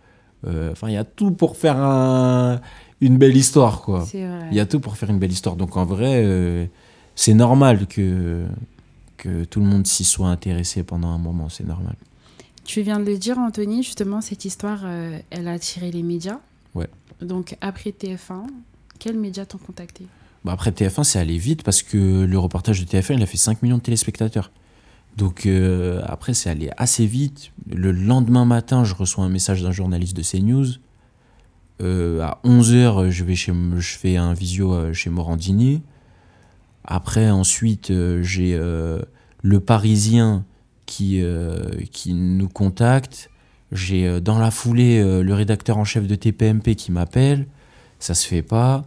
euh, 0.48 0.72
Enfin, 0.72 0.88
il 0.90 0.94
y 0.94 0.98
a 0.98 1.04
tout 1.04 1.32
pour 1.32 1.56
faire 1.58 1.78
un- 1.78 2.62
une 3.00 3.18
belle 3.18 3.36
histoire, 3.38 3.82
quoi. 3.82 4.06
Il 4.14 4.54
y 4.56 4.60
a 4.60 4.66
tout 4.66 4.80
pour 4.80 4.98
faire 4.98 5.10
une 5.10 5.20
belle 5.20 5.32
histoire. 5.32 5.56
Donc 5.56 5.78
en 5.78 5.86
vrai, 5.86 6.24
euh, 6.24 6.66
c'est 7.16 7.34
normal 7.36 7.86
que, 7.88 8.46
que 9.18 9.44
tout 9.44 9.60
le 9.60 9.66
monde 9.68 9.86
s'y 9.86 10.04
soit 10.04 10.30
intéressé 10.30 10.82
pendant 10.84 11.10
un 11.10 11.18
moment, 11.20 11.48
c'est 11.50 11.64
normal. 11.66 11.96
Tu 12.64 12.82
viens 12.82 13.00
de 13.00 13.06
le 13.06 13.18
dire, 13.18 13.38
Anthony, 13.38 13.84
justement, 13.84 14.22
cette 14.22 14.46
histoire, 14.46 14.82
euh, 14.84 15.18
elle 15.30 15.48
a 15.48 15.54
attiré 15.54 15.92
les 15.92 16.04
médias. 16.04 16.40
Ouais. 16.76 16.88
Donc, 17.22 17.56
après 17.62 17.92
TF1, 17.92 18.46
quels 19.00 19.18
médias 19.18 19.46
t'ont 19.46 19.58
contacté? 19.60 20.06
Bah, 20.46 20.54
après 20.54 20.72
TF1, 20.72 21.04
c'est 21.04 21.20
allé 21.20 21.38
vite 21.38 21.62
parce 21.64 21.84
que 21.84 22.24
le 22.24 22.40
reportage 22.40 22.80
de 22.80 22.86
TF1, 22.86 23.14
il 23.16 23.22
a 23.22 23.26
fait 23.28 23.38
5 23.38 23.62
millions 23.62 23.78
de 23.78 23.82
téléspectateurs. 23.84 24.52
Donc 25.18 25.46
euh, 25.46 26.02
après, 26.06 26.34
c'est 26.34 26.50
allé 26.50 26.70
assez 26.78 27.06
vite. 27.06 27.52
Le 27.70 27.92
lendemain 27.92 28.46
matin, 28.46 28.84
je 28.84 28.96
reçois 28.96 29.24
un 29.24 29.30
message 29.30 29.62
d'un 29.62 29.72
journaliste 29.72 30.16
de 30.16 30.24
CNews. 30.24 30.68
Euh, 31.82 32.22
à 32.22 32.40
11h, 32.44 33.10
je, 33.10 33.24
vais 33.24 33.36
chez, 33.36 33.54
je 33.78 33.98
fais 33.98 34.18
un 34.18 34.34
visio 34.34 34.74
euh, 34.74 34.94
chez 34.94 35.10
Morandini. 35.10 35.82
Après, 36.84 37.30
ensuite, 37.30 37.94
j'ai 38.22 38.58
le 38.58 39.60
Parisien 39.60 40.46
qui, 40.88 41.24
qui 41.92 42.14
nous 42.16 42.50
contacte. 42.50 43.30
J'ai 43.72 44.20
dans 44.20 44.40
la 44.40 44.50
foulée 44.50 45.00
le 45.22 45.34
rédacteur 45.36 45.78
en 45.78 45.84
chef 45.84 46.08
de 46.08 46.16
TPMP 46.16 46.74
qui 46.76 46.92
m'appelle. 46.92 47.46
Ça 48.00 48.16
se 48.16 48.28
fait 48.28 48.42
pas. 48.42 48.84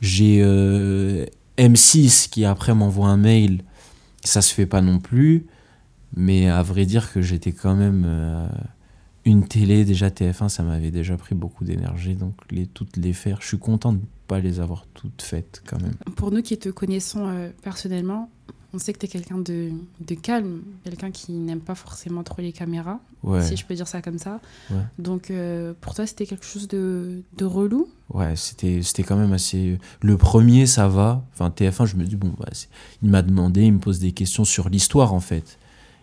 J'ai 0.00 0.40
M6 1.58 2.28
qui 2.30 2.44
après 2.44 2.74
m'envoie 2.76 3.08
un 3.08 3.16
mail 3.16 3.64
ça 4.24 4.42
se 4.42 4.52
fait 4.54 4.66
pas 4.66 4.80
non 4.80 4.98
plus. 4.98 5.46
Mais 6.16 6.48
à 6.48 6.62
vrai 6.62 6.86
dire 6.86 7.12
que 7.12 7.22
j'étais 7.22 7.52
quand 7.52 7.76
même 7.76 8.04
euh, 8.06 8.48
une 9.24 9.46
télé, 9.46 9.84
déjà 9.84 10.08
TF1, 10.08 10.48
ça 10.48 10.62
m'avait 10.62 10.90
déjà 10.90 11.16
pris 11.16 11.34
beaucoup 11.34 11.64
d'énergie. 11.64 12.14
Donc 12.14 12.34
les, 12.50 12.66
toutes 12.66 12.96
les 12.96 13.12
faire, 13.12 13.38
je 13.40 13.48
suis 13.48 13.58
content 13.58 13.92
de 13.92 14.00
pas 14.26 14.40
les 14.40 14.60
avoir 14.60 14.86
toutes 14.94 15.22
faites 15.22 15.62
quand 15.66 15.80
même. 15.80 15.94
Pour 16.16 16.32
nous 16.32 16.42
qui 16.42 16.58
te 16.58 16.68
connaissons 16.68 17.28
euh, 17.28 17.50
personnellement, 17.62 18.30
on 18.72 18.78
sait 18.78 18.92
que 18.92 18.98
tu 18.98 19.06
es 19.06 19.08
quelqu'un 19.08 19.38
de, 19.38 19.70
de, 20.00 20.14
calme, 20.14 20.62
quelqu'un 20.84 21.10
qui 21.10 21.32
n'aime 21.32 21.60
pas 21.60 21.74
forcément 21.74 22.22
trop 22.22 22.40
les 22.40 22.52
caméras, 22.52 23.00
si 23.42 23.56
je 23.56 23.66
peux 23.66 23.74
dire 23.74 23.88
ça 23.88 24.00
comme 24.00 24.18
ça. 24.18 24.40
Donc 24.98 25.30
euh, 25.30 25.72
pour 25.80 25.94
toi, 25.94 26.06
c'était 26.06 26.26
quelque 26.26 26.44
chose 26.44 26.68
de, 26.68 27.22
de 27.36 27.44
relou? 27.44 27.88
Ouais, 28.12 28.34
c'était 28.36 29.02
quand 29.02 29.16
même 29.16 29.32
assez... 29.32 29.78
Le 30.02 30.16
premier, 30.16 30.66
ça 30.66 30.88
va. 30.88 31.24
Enfin, 31.32 31.52
TF1, 31.56 31.86
je 31.86 31.96
me 31.96 32.04
dis, 32.04 32.16
bon, 32.16 32.32
bah, 32.38 32.48
il 33.02 33.08
m'a 33.08 33.22
demandé, 33.22 33.62
il 33.62 33.74
me 33.74 33.78
pose 33.78 34.00
des 34.00 34.12
questions 34.12 34.44
sur 34.44 34.68
l'histoire, 34.68 35.14
en 35.14 35.20
fait. 35.20 35.58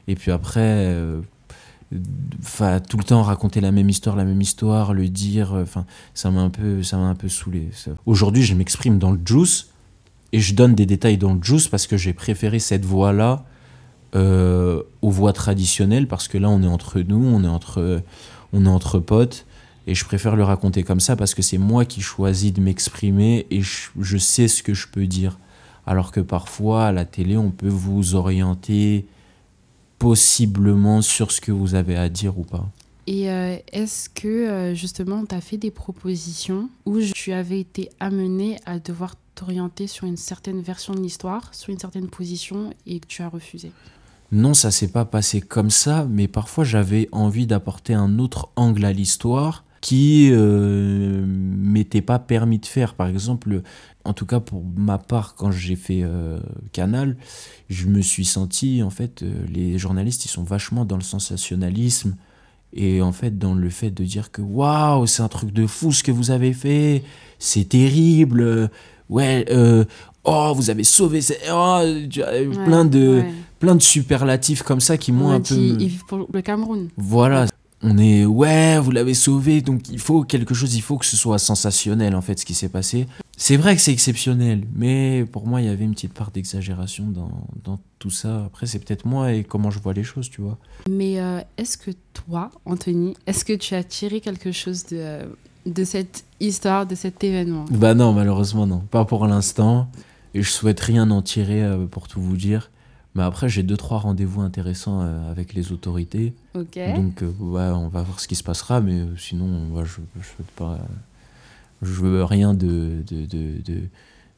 Et 0.08 0.16
puis 0.16 0.32
après, 0.32 0.86
euh, 0.86 1.20
enfin 2.40 2.80
tout 2.80 2.98
le 2.98 3.04
temps 3.04 3.22
raconter 3.24 3.60
la 3.60 3.72
même 3.72 3.90
histoire, 3.90 4.16
la 4.16 4.24
même 4.24 4.42
histoire, 4.42 4.94
le 4.94 5.10
dire, 5.10 5.54
enfin, 5.54 5.86
ça 6.14 6.32
m'a 6.32 6.42
un 6.42 6.50
peu, 6.50 6.82
ça 6.84 6.98
m'a 6.98 7.08
un 7.08 7.16
peu 7.16 7.28
saoulé. 7.28 7.70
Aujourd'hui, 8.06 8.44
je 8.44 8.54
m'exprime 8.56 9.00
dans 9.00 9.12
le 9.12 9.20
juice 9.24 9.68
et 10.34 10.40
je 10.40 10.54
donne 10.54 10.76
des 10.76 10.86
détails 10.86 11.18
dans 11.18 11.34
le 11.34 11.42
juice 11.42 11.68
parce 11.68 11.88
que 11.88 11.98
j'ai 11.98 12.14
préféré 12.14 12.60
cette 12.60 12.86
voix-là 12.86 13.46
euh, 14.16 14.84
aux 15.02 15.10
voix 15.10 15.34
traditionnelles 15.34 16.08
parce 16.08 16.28
que 16.28 16.38
là 16.38 16.50
on 16.50 16.64
est 16.64 16.68
entre 16.68 17.00
nous, 17.00 17.24
on 17.24 17.44
est 17.44 17.48
entre, 17.48 18.02
on 18.54 18.66
est 18.66 18.70
entre 18.70 19.00
potes 19.00 19.46
et 19.88 19.96
je 19.96 20.06
préfère 20.06 20.36
le 20.36 20.44
raconter 20.44 20.84
comme 20.84 21.00
ça 21.00 21.16
parce 21.16 21.34
que 21.34 21.42
c'est 21.42 21.58
moi 21.58 21.86
qui 21.86 22.02
choisis 22.02 22.52
de 22.52 22.62
m'exprimer 22.62 23.48
et 23.50 23.62
je, 23.62 24.18
sais 24.18 24.48
ce 24.50 24.62
que 24.62 24.74
je 24.74 24.88
peux 24.88 25.08
dire. 25.08 25.40
Alors 25.86 26.12
que 26.12 26.20
parfois 26.20 26.88
à 26.88 26.92
la 26.92 27.06
télé 27.06 27.38
on 27.38 27.52
peut 27.52 27.70
vous 27.70 28.16
orienter 28.16 29.06
possiblement 29.98 31.02
sur 31.02 31.32
ce 31.32 31.40
que 31.40 31.54
vous 31.54 31.74
avez 31.76 31.96
à 31.96 32.10
dire 32.10 32.38
ou 32.38 32.44
pas. 32.44 32.70
Et 33.08 33.32
euh, 33.32 33.56
est-ce 33.72 34.10
que 34.10 34.28
euh, 34.28 34.76
justement 34.76 35.26
tu 35.26 35.34
as 35.34 35.40
fait 35.40 35.58
des 35.58 35.72
propositions 35.72 36.70
où 36.86 37.00
tu 37.00 37.32
avais 37.32 37.62
été 37.62 37.90
amené 38.02 38.60
à 38.66 38.80
devoir 38.80 39.16
t'orienter 39.38 39.88
sur 39.88 40.06
une 40.08 40.18
certaine 40.18 40.62
version 40.62 40.94
de 40.94 41.00
l'histoire, 41.00 41.54
sur 41.54 41.70
une 41.70 41.80
certaine 41.80 42.08
position 42.08 42.72
et 42.86 43.00
que 43.00 43.08
tu 43.08 43.22
as 43.22 43.30
refusé 43.30 43.72
Non, 44.32 44.54
ça 44.54 44.72
s'est 44.72 44.90
pas 44.90 45.06
passé 45.06 45.42
comme 45.42 45.70
ça, 45.70 46.08
mais 46.10 46.28
parfois 46.28 46.64
j'avais 46.64 47.08
envie 47.12 47.46
d'apporter 47.46 47.94
un 47.94 48.20
autre 48.20 48.50
angle 48.56 48.84
à 48.84 48.92
l'histoire 48.92 49.64
qui 49.80 50.30
euh, 50.32 51.24
m'était 51.28 52.02
pas 52.02 52.18
permis 52.18 52.58
de 52.58 52.66
faire. 52.66 52.96
Par 52.96 53.08
exemple, 53.08 53.62
en 54.06 54.14
tout 54.14 54.26
cas 54.26 54.40
pour 54.40 54.64
ma 54.76 54.98
part, 54.98 55.36
quand 55.36 55.52
j'ai 55.52 55.76
fait 55.76 56.02
euh, 56.02 56.40
Canal, 56.72 57.16
je 57.70 57.86
me 57.86 58.02
suis 58.02 58.26
senti, 58.26 58.82
en 58.82 58.90
fait, 58.90 59.22
euh, 59.22 59.46
les 59.54 59.78
journalistes, 59.78 60.26
ils 60.26 60.30
sont 60.30 60.44
vachement 60.44 60.84
dans 60.84 60.98
le 60.98 61.04
sensationnalisme 61.04 62.16
et 62.74 63.02
en 63.02 63.14
fait 63.14 63.38
dans 63.38 63.54
le 63.54 63.70
fait 63.70 63.92
de 63.92 64.04
dire 64.04 64.32
que 64.32 64.42
waouh, 64.42 65.06
c'est 65.06 65.22
un 65.22 65.30
truc 65.30 65.54
de 65.54 65.66
fou 65.68 65.94
ce 65.94 66.04
que 66.04 66.12
vous 66.12 66.32
avez 66.32 66.54
fait, 66.54 67.04
c'est 67.40 67.70
terrible, 67.70 68.70
ouais, 69.10 69.46
euh, 69.50 69.86
oh, 70.24 70.54
vous 70.56 70.70
avez 70.70 70.84
sauvé, 70.84 71.20
oh, 71.52 71.82
plein, 72.66 72.86
de, 72.86 73.24
plein 73.60 73.76
de 73.76 73.82
superlatifs 73.82 74.64
comme 74.64 74.80
ça 74.80 74.98
qui 74.98 75.12
m'ont 75.12 75.32
un 75.32 75.42
peu. 75.42 75.56
Ils 75.56 75.78
vivent 75.78 76.06
pour 76.06 76.28
le 76.32 76.42
Cameroun. 76.42 76.90
Voilà. 76.98 77.46
On 77.84 78.00
est, 78.00 78.26
ouais, 78.26 78.80
vous 78.80 78.90
l'avez 78.90 79.14
sauvé, 79.14 79.62
donc 79.62 79.90
il 79.90 80.00
faut 80.00 80.24
quelque 80.24 80.56
chose, 80.56 80.74
il 80.74 80.82
faut 80.82 80.98
que 80.98 81.06
ce 81.06 81.16
soit 81.16 81.38
sensationnel 81.38 82.16
en 82.16 82.22
fait 82.22 82.40
ce 82.40 82.46
qui 82.46 82.56
s'est 82.56 82.70
passé. 82.70 83.06
C'est 83.38 83.56
vrai 83.56 83.76
que 83.76 83.82
c'est 83.82 83.92
exceptionnel, 83.92 84.64
mais 84.74 85.26
pour 85.32 85.46
moi 85.46 85.62
il 85.62 85.68
y 85.68 85.70
avait 85.70 85.86
une 85.86 85.94
petite 85.94 86.14
part 86.14 86.32
d'exagération 86.32 87.06
dans, 87.06 87.30
dans, 87.64 87.80
tout 88.00 88.10
ça. 88.10 88.46
Après, 88.46 88.66
c'est 88.68 88.80
peut-être 88.80 89.06
moi 89.06 89.34
et 89.34 89.44
comment 89.44 89.72
je 89.72 89.80
vois 89.80 89.94
les 89.94 90.04
choses, 90.04 90.30
tu 90.30 90.42
vois. 90.42 90.58
Mais 90.90 91.20
euh, 91.20 91.40
est-ce 91.58 91.78
que 91.78 91.92
toi, 92.14 92.52
Anthony, 92.66 93.16
est-ce 93.26 93.44
que 93.44 93.54
tu 93.54 93.74
as 93.74 93.84
tiré 93.84 94.22
quelque 94.22 94.52
chose 94.52 94.86
de, 94.86 95.22
de 95.68 95.84
cette 95.84 96.24
histoire, 96.40 96.86
de 96.88 96.96
cet 96.96 97.24
événement 97.24 97.66
Bah 97.70 97.94
non, 97.94 98.14
malheureusement 98.14 98.66
non. 98.66 98.80
Pas 98.80 99.06
pour 99.06 99.28
l'instant. 99.28 99.90
Et 100.34 100.42
je 100.42 100.50
souhaite 100.52 100.80
rien 100.80 101.10
en 101.12 101.22
tirer 101.22 101.64
euh, 101.64 101.86
pour 101.86 102.08
tout 102.08 102.22
vous 102.22 102.38
dire. 102.38 102.72
Mais 103.16 103.24
après, 103.24 103.50
j'ai 103.50 103.64
deux, 103.64 103.78
trois 103.78 103.98
rendez-vous 103.98 104.42
intéressants 104.42 105.02
euh, 105.02 105.32
avec 105.32 105.54
les 105.54 105.72
autorités. 105.72 106.34
Ok. 106.54 106.78
Donc, 106.96 107.24
euh, 107.24 107.32
ouais, 107.40 107.70
on 107.74 107.88
va 107.88 108.04
voir 108.04 108.20
ce 108.20 108.28
qui 108.28 108.36
se 108.36 108.44
passera. 108.44 108.80
Mais 108.82 109.02
sinon, 109.18 109.74
je, 109.84 110.02
je 110.16 110.28
veux 110.38 110.46
pas. 110.56 110.78
Je 111.82 111.92
veux 111.94 112.24
rien 112.24 112.54
de, 112.54 113.04
de, 113.08 113.26
de, 113.26 113.62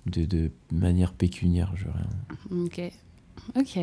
de, 0.05 0.25
de 0.25 0.51
manière 0.71 1.13
pécuniaire. 1.13 1.71
Je 1.75 1.85
veux 1.85 1.91
rien. 1.91 2.65
Ok. 2.65 2.91
Ok. 3.57 3.79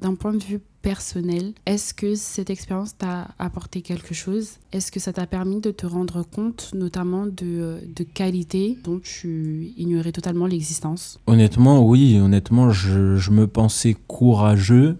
D'un 0.00 0.14
point 0.14 0.32
de 0.32 0.42
vue 0.42 0.60
personnel, 0.82 1.52
est-ce 1.66 1.92
que 1.92 2.14
cette 2.14 2.50
expérience 2.50 2.96
t'a 2.96 3.28
apporté 3.38 3.82
quelque 3.82 4.14
chose? 4.14 4.58
Est-ce 4.72 4.92
que 4.92 5.00
ça 5.00 5.12
t'a 5.12 5.26
permis 5.26 5.60
de 5.60 5.70
te 5.70 5.86
rendre 5.86 6.22
compte 6.22 6.70
notamment 6.74 7.26
de, 7.26 7.80
de 7.94 8.04
qualités 8.04 8.78
dont 8.84 9.00
tu 9.00 9.72
ignorais 9.76 10.12
totalement 10.12 10.46
l'existence? 10.46 11.18
Honnêtement, 11.26 11.84
oui, 11.84 12.18
honnêtement, 12.18 12.70
je, 12.70 13.16
je, 13.16 13.30
me 13.30 13.46
pensais 13.46 13.96
courageux, 14.06 14.98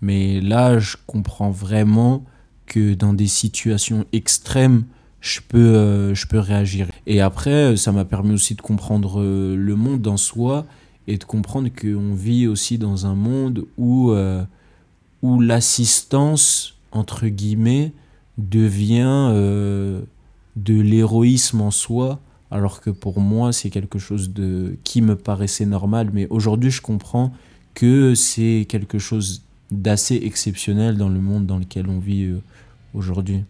mais 0.00 0.40
là, 0.40 0.78
je 0.78 0.96
comprends 1.06 1.50
vraiment 1.50 2.24
que 2.66 2.94
dans 2.94 3.14
des 3.14 3.28
situations 3.28 4.04
extrêmes, 4.12 4.84
je 5.20 5.40
peux, 5.46 5.58
euh, 5.58 6.14
je 6.14 6.26
peux 6.26 6.38
réagir. 6.38 6.88
Et 7.06 7.20
après, 7.20 7.76
ça 7.76 7.92
m'a 7.92 8.04
permis 8.04 8.32
aussi 8.32 8.54
de 8.54 8.62
comprendre 8.62 9.20
euh, 9.20 9.54
le 9.56 9.76
monde 9.76 10.06
en 10.06 10.16
soi 10.16 10.66
et 11.10 11.18
de 11.18 11.24
comprendre 11.24 11.68
qu'on 11.70 12.14
vit 12.14 12.46
aussi 12.46 12.78
dans 12.78 13.04
un 13.04 13.16
monde 13.16 13.66
où, 13.76 14.12
euh, 14.12 14.44
où 15.22 15.40
l'assistance, 15.40 16.76
entre 16.92 17.26
guillemets, 17.26 17.92
devient 18.38 19.30
euh, 19.32 20.02
de 20.54 20.80
l'héroïsme 20.80 21.62
en 21.62 21.72
soi, 21.72 22.20
alors 22.52 22.80
que 22.80 22.90
pour 22.90 23.18
moi, 23.18 23.52
c'est 23.52 23.70
quelque 23.70 23.98
chose 23.98 24.32
de, 24.32 24.76
qui 24.84 25.02
me 25.02 25.16
paraissait 25.16 25.66
normal. 25.66 26.10
Mais 26.12 26.28
aujourd'hui, 26.30 26.70
je 26.70 26.80
comprends 26.80 27.32
que 27.74 28.14
c'est 28.14 28.66
quelque 28.68 29.00
chose 29.00 29.42
d'assez 29.72 30.14
exceptionnel 30.22 30.96
dans 30.96 31.08
le 31.08 31.20
monde 31.20 31.44
dans 31.44 31.58
lequel 31.58 31.88
on 31.88 31.98
vit 31.98 32.26
euh, 32.26 32.38
aujourd'hui. 32.94 33.42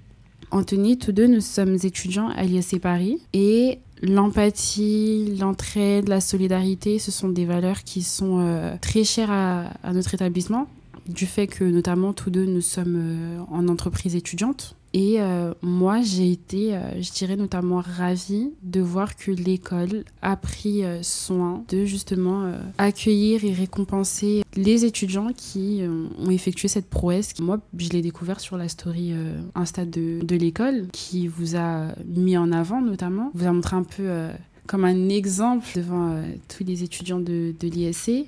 Anthony, 0.50 0.96
tous 0.96 1.12
deux, 1.12 1.26
nous 1.26 1.42
sommes 1.42 1.76
étudiants 1.82 2.30
à 2.30 2.42
l'ISC 2.44 2.80
Paris 2.80 3.18
et 3.34 3.80
l'empathie, 4.02 5.36
l'entraide, 5.38 6.08
la 6.08 6.20
solidarité, 6.20 6.98
ce 6.98 7.10
sont 7.10 7.28
des 7.28 7.44
valeurs 7.44 7.84
qui 7.84 8.02
sont 8.02 8.40
euh, 8.40 8.76
très 8.80 9.04
chères 9.04 9.30
à, 9.30 9.92
notre 9.92 10.14
établissement, 10.14 10.68
du 11.06 11.26
fait 11.26 11.46
que 11.46 11.64
notamment 11.64 12.12
tous 12.12 12.30
deux, 12.30 12.46
nous 12.46 12.60
sommes 12.60 12.96
euh, 12.96 13.38
en 13.50 13.68
entreprise 13.68 14.16
étudiante. 14.16 14.76
Et 14.92 15.20
euh, 15.20 15.54
moi, 15.62 16.00
j'ai 16.02 16.32
été, 16.32 16.74
euh, 16.74 17.00
je 17.00 17.12
dirais 17.12 17.36
notamment 17.36 17.80
ravie 17.80 18.50
de 18.62 18.80
voir 18.80 19.14
que 19.14 19.30
l'école 19.30 20.04
a 20.20 20.36
pris 20.36 20.84
euh, 20.84 21.02
soin 21.02 21.64
de 21.68 21.84
justement 21.84 22.52
accueillir 22.78 23.44
et 23.44 23.52
récompenser 23.52 24.42
les 24.56 24.84
étudiants 24.84 25.28
qui 25.36 25.82
ont 26.18 26.30
effectué 26.30 26.68
cette 26.68 26.88
prouesse. 26.88 27.38
Moi, 27.38 27.60
je 27.76 27.90
l'ai 27.90 28.02
découvert 28.02 28.40
sur 28.40 28.56
la 28.56 28.68
story 28.68 29.14
Insta 29.54 29.84
de, 29.84 30.20
de 30.22 30.36
l'école, 30.36 30.88
qui 30.92 31.28
vous 31.28 31.56
a 31.56 31.94
mis 32.06 32.36
en 32.36 32.52
avant 32.52 32.80
notamment, 32.80 33.30
vous 33.34 33.46
a 33.46 33.52
montré 33.52 33.76
un 33.76 33.84
peu 33.84 34.28
comme 34.66 34.84
un 34.84 35.08
exemple 35.08 35.66
devant 35.76 36.22
tous 36.48 36.64
les 36.64 36.82
étudiants 36.82 37.20
de, 37.20 37.54
de 37.58 37.68
l'ISC. 37.68 38.26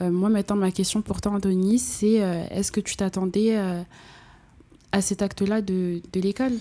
moi, 0.00 0.28
maintenant, 0.28 0.56
ma 0.56 0.70
question 0.70 1.02
pour 1.02 1.20
toi, 1.20 1.32
Anthony, 1.32 1.78
c'est 1.78 2.20
est-ce 2.50 2.72
que 2.72 2.80
tu 2.80 2.96
t'attendais 2.96 3.56
à 4.94 5.00
cet 5.00 5.22
acte-là 5.22 5.60
de, 5.60 6.00
de 6.12 6.20
l'école 6.20 6.52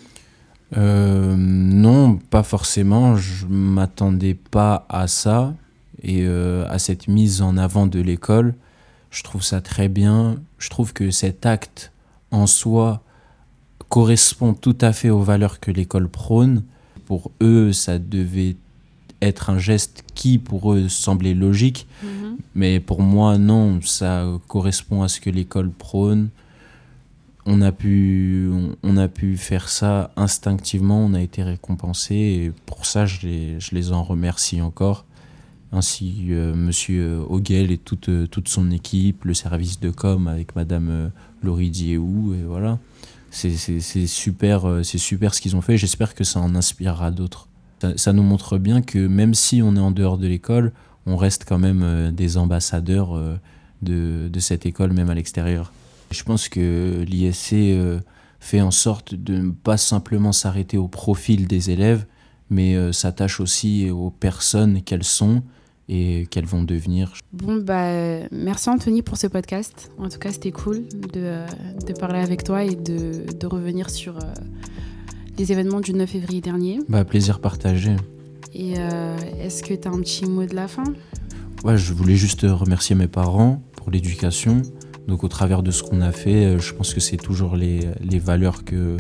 euh, 0.76 1.36
Non, 1.38 2.16
pas 2.18 2.44
forcément. 2.44 3.16
Je 3.16 3.46
m'attendais 3.46 4.34
pas 4.34 4.86
à 4.90 5.08
ça 5.08 5.54
et 6.02 6.24
euh, 6.24 6.66
à 6.68 6.80
cette 6.80 7.08
mise 7.08 7.42
en 7.44 7.58
avant 7.58 7.86
de 7.86 8.00
l'école. 8.02 8.56
Je 9.12 9.22
trouve 9.24 9.44
ça 9.44 9.62
très 9.62 9.88
bien. 9.88 10.38
Je 10.58 10.70
trouve 10.70 10.94
que 10.94 11.12
cet 11.12 11.46
acte 11.46 11.92
en 12.32 12.48
soi 12.48 13.04
correspond 13.90 14.56
tout 14.56 14.78
à 14.82 14.92
fait 14.94 15.12
aux 15.12 15.22
valeurs 15.22 15.60
que 15.60 15.70
l'école 15.70 16.10
prône. 16.10 16.64
Pour 17.06 17.30
eux, 17.42 17.72
ça 17.72 18.00
devait 18.00 18.56
être 19.22 19.52
un 19.52 19.60
geste 19.60 20.04
qui 20.16 20.40
pour 20.40 20.74
eux 20.74 20.90
semblait 20.90 21.36
logique, 21.36 21.88
Mhm. 22.02 22.38
mais 22.56 22.80
pour 22.80 23.02
moi 23.02 23.38
non, 23.38 23.80
ça 23.84 24.26
correspond 24.48 25.04
à 25.04 25.08
ce 25.08 25.20
que 25.22 25.30
l'école 25.30 25.70
prône. 25.70 26.30
On 27.46 27.62
a, 27.62 27.74
pu, 27.74 28.50
on, 28.84 28.96
a 28.96 29.10
pu 29.10 29.36
faire 29.36 29.68
ça 29.68 30.12
instinctivement, 30.16 31.04
on 31.04 31.14
a 31.14 31.22
été 31.22 31.44
récompensé 31.44 32.16
et 32.16 32.52
pour 32.66 32.86
ça 32.86 33.06
je 33.06 33.28
les, 33.28 33.60
je 33.60 33.76
les 33.76 33.92
en 33.92 34.02
remercie 34.02 34.62
encore. 34.62 35.06
Ainsi 35.74 36.28
euh, 36.30 36.56
Monsieur 36.56 37.20
Hoguel 37.30 37.72
et 37.72 37.78
toute, 37.78 38.08
euh, 38.08 38.28
toute 38.28 38.48
son 38.48 38.72
équipe, 38.72 39.26
le 39.26 39.34
service 39.34 39.80
de 39.80 39.90
com 39.90 40.28
avec 40.28 40.56
Madame 40.56 40.88
euh, 40.90 41.10
Laurie 41.42 41.72
et 41.92 41.98
voilà. 41.98 42.80
C'est 43.30 43.58
super, 44.06 44.70
euh, 44.70 44.84
c'est 44.84 45.00
super 45.00 45.34
ce 45.34 45.42
qu'ils 45.42 45.56
ont 45.56 45.62
fait. 45.62 45.76
J'espère 45.76 46.14
que 46.14 46.24
ça 46.24 46.40
en 46.40 46.54
inspirera 46.54 47.10
d'autres. 47.10 47.48
Ça, 47.82 47.98
ça 47.98 48.14
nous 48.14 48.22
montre 48.22 48.60
bien 48.60 48.84
que 48.84 49.00
même 49.00 49.34
si 49.34 49.62
on 49.64 49.76
est 49.76 49.80
en 49.80 49.90
dehors 49.92 50.20
de 50.20 50.28
l'école, 50.28 50.72
on 51.08 51.18
reste 51.18 51.44
quand 51.46 51.58
même 51.58 51.82
euh, 51.84 52.12
des 52.12 52.38
ambassadeurs 52.38 53.20
de, 53.82 54.30
de 54.32 54.40
cette 54.40 54.66
école, 54.68 54.94
même 54.94 55.10
à 55.10 55.16
l'extérieur. 55.16 55.74
Je 56.14 56.24
pense 56.24 56.48
que 56.48 57.04
l'ISC 57.08 57.54
euh, 57.54 58.00
fait 58.40 58.62
en 58.62 58.72
sorte 58.72 59.16
de 59.16 59.38
ne 59.38 59.52
pas 59.52 59.78
simplement 59.78 60.32
s'arrêter 60.32 60.78
au 60.78 60.88
profil 60.88 61.48
des 61.48 61.72
élèves, 61.72 62.06
mais 62.50 62.76
euh, 62.76 62.92
s'attache 62.92 63.40
aussi 63.40 63.90
aux 63.90 64.12
personnes 64.12 64.82
qu'elles 64.84 65.04
sont 65.04 65.44
et 65.90 66.28
qu'elles 66.30 66.46
vont 66.46 66.64
devenir. 66.64 67.14
Bon, 67.32 67.58
bah, 67.58 68.28
merci 68.32 68.70
Anthony 68.70 69.02
pour 69.02 69.18
ce 69.18 69.28
podcast. 69.28 69.92
En 69.98 70.10
tout 70.10 70.20
cas, 70.20 70.32
c'était 70.32 70.52
cool 70.52 70.88
de, 70.88 71.10
euh, 71.16 71.48
de 71.86 71.94
parler 71.94 72.20
avec 72.20 72.44
toi 72.44 72.64
et 72.64 72.76
de, 72.76 73.26
de 73.38 73.48
revenir 73.48 73.90
sur 73.90 74.18
euh, 74.18 74.22
les 75.38 75.52
événements 75.52 75.82
du 75.82 75.94
9 75.94 76.10
février 76.10 76.42
dernier. 76.42 76.80
Bah, 76.88 77.04
plaisir 77.04 77.40
partagé. 77.40 77.96
Et 78.54 78.76
euh, 78.78 79.18
est-ce 79.42 79.64
que 79.64 79.74
tu 79.74 79.88
as 79.88 79.92
un 79.92 80.00
petit 80.00 80.26
mot 80.26 80.46
de 80.46 80.56
la 80.56 80.68
fin? 80.68 80.84
Ouais, 81.64 81.78
je 81.78 81.94
voulais 81.94 82.16
juste 82.16 82.42
remercier 82.44 82.96
mes 82.96 83.08
parents 83.08 83.62
pour 83.76 83.90
l'éducation. 83.90 84.62
Donc 85.08 85.24
au 85.24 85.28
travers 85.28 85.64
de 85.64 85.72
ce 85.72 85.84
qu'on 85.84 86.02
a 86.02 86.12
fait, 86.12 86.46
euh, 86.46 86.60
je 86.60 86.74
pense 86.74 86.94
que 86.94 87.00
c'est 87.00 87.18
toujours 87.18 87.56
les, 87.56 87.82
les 88.02 88.20
valeurs 88.20 88.64
que 88.64 88.98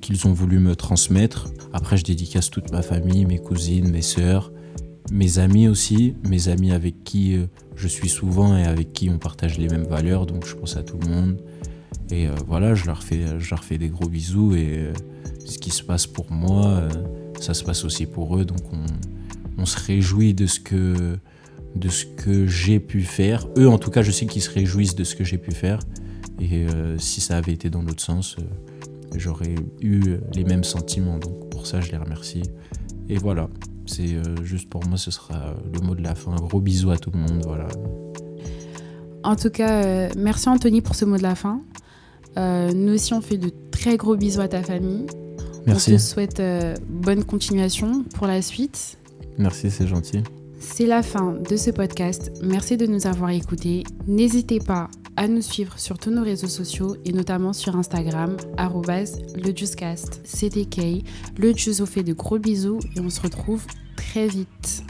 qu'ils 0.00 0.26
ont 0.26 0.32
voulu 0.32 0.60
me 0.60 0.76
transmettre. 0.76 1.48
Après, 1.72 1.96
je 1.96 2.04
dédicace 2.04 2.48
toute 2.48 2.70
ma 2.70 2.82
famille, 2.82 3.26
mes 3.26 3.38
cousines, 3.38 3.90
mes 3.90 4.02
sœurs, 4.02 4.52
mes 5.10 5.40
amis 5.40 5.66
aussi, 5.66 6.14
mes 6.28 6.48
amis 6.48 6.70
avec 6.70 7.02
qui 7.02 7.34
euh, 7.34 7.46
je 7.74 7.88
suis 7.88 8.08
souvent 8.08 8.56
et 8.56 8.64
avec 8.64 8.92
qui 8.92 9.10
on 9.10 9.18
partage 9.18 9.58
les 9.58 9.68
mêmes 9.68 9.86
valeurs. 9.86 10.26
Donc 10.26 10.46
je 10.46 10.54
pense 10.54 10.76
à 10.76 10.82
tout 10.82 10.98
le 10.98 11.08
monde. 11.08 11.40
Et 12.10 12.28
euh, 12.28 12.32
voilà, 12.46 12.74
je 12.74 12.86
leur 12.86 13.02
fais, 13.02 13.38
je 13.38 13.50
leur 13.50 13.64
fais 13.64 13.78
des 13.78 13.88
gros 13.88 14.08
bisous 14.08 14.54
et 14.54 14.92
ce 15.44 15.58
qui 15.58 15.70
se 15.70 15.82
passe 15.82 16.06
pour 16.06 16.30
moi, 16.30 16.88
ça 17.40 17.54
se 17.54 17.64
passe 17.64 17.84
aussi 17.84 18.06
pour 18.06 18.36
eux. 18.36 18.44
Donc 18.44 18.60
on, 18.72 18.84
on 19.58 19.66
se 19.66 19.78
réjouit 19.78 20.34
de 20.34 20.46
ce 20.46 20.60
que 20.60 21.18
de 21.76 21.88
ce 21.88 22.04
que 22.06 22.46
j'ai 22.46 22.80
pu 22.80 23.02
faire. 23.02 23.46
Eux, 23.56 23.68
en 23.68 23.78
tout 23.78 23.90
cas, 23.90 24.02
je 24.02 24.10
sais 24.10 24.26
qu'ils 24.26 24.42
se 24.42 24.50
réjouissent 24.50 24.94
de 24.94 25.04
ce 25.04 25.14
que 25.14 25.24
j'ai 25.24 25.38
pu 25.38 25.52
faire. 25.52 25.80
Et 26.40 26.66
euh, 26.66 26.98
si 26.98 27.20
ça 27.20 27.36
avait 27.36 27.52
été 27.52 27.70
dans 27.70 27.82
l'autre 27.82 28.02
sens, 28.02 28.36
euh, 28.38 28.42
j'aurais 29.14 29.54
eu 29.80 30.16
les 30.34 30.44
mêmes 30.44 30.64
sentiments. 30.64 31.18
Donc 31.18 31.50
pour 31.50 31.66
ça, 31.66 31.80
je 31.80 31.90
les 31.90 31.96
remercie. 31.96 32.42
Et 33.08 33.16
voilà, 33.16 33.48
c'est 33.86 34.14
euh, 34.14 34.42
juste 34.42 34.68
pour 34.68 34.86
moi, 34.86 34.98
ce 34.98 35.10
sera 35.10 35.54
le 35.72 35.80
mot 35.80 35.94
de 35.94 36.02
la 36.02 36.14
fin. 36.14 36.32
Un 36.32 36.36
gros 36.36 36.60
bisou 36.60 36.90
à 36.90 36.98
tout 36.98 37.10
le 37.12 37.18
monde. 37.18 37.42
Voilà. 37.46 37.68
En 39.22 39.36
tout 39.36 39.50
cas, 39.50 40.08
merci 40.16 40.48
Anthony 40.48 40.82
pour 40.82 40.94
ce 40.94 41.04
mot 41.04 41.16
de 41.16 41.22
la 41.22 41.34
fin. 41.34 41.60
Nous 42.36 42.92
aussi, 42.92 43.14
on 43.14 43.20
fait 43.20 43.38
de 43.38 43.50
très 43.70 43.96
gros 43.96 44.16
bisous 44.16 44.40
à 44.40 44.48
ta 44.48 44.62
famille. 44.62 45.06
On 45.38 45.70
Merci. 45.70 45.92
te 45.92 45.98
souhaite 45.98 46.42
bonne 46.88 47.24
continuation 47.24 48.04
pour 48.14 48.28
la 48.28 48.40
suite. 48.40 48.98
Merci, 49.38 49.70
c'est 49.70 49.86
gentil. 49.88 50.22
C'est 50.58 50.86
la 50.86 51.02
fin 51.02 51.32
de 51.32 51.56
ce 51.56 51.70
podcast. 51.70 52.32
Merci 52.42 52.76
de 52.76 52.86
nous 52.86 53.06
avoir 53.06 53.30
écoutés. 53.30 53.84
N'hésitez 54.06 54.58
pas 54.58 54.88
à 55.16 55.28
nous 55.28 55.42
suivre 55.42 55.78
sur 55.78 55.98
tous 55.98 56.10
nos 56.10 56.22
réseaux 56.22 56.48
sociaux 56.48 56.96
et 57.04 57.12
notamment 57.12 57.52
sur 57.52 57.76
Instagram, 57.76 58.36
arrobase 58.56 59.20
le 59.34 59.54
Juicecast. 59.54 60.20
C'était 60.24 60.64
Kay. 60.64 61.02
Le 61.38 61.52
Juice 61.54 61.80
vous 61.80 61.86
fait 61.86 62.02
de 62.02 62.12
gros 62.12 62.38
bisous 62.38 62.80
et 62.96 63.00
on 63.00 63.10
se 63.10 63.20
retrouve 63.20 63.64
très 63.96 64.28
vite. 64.28 64.82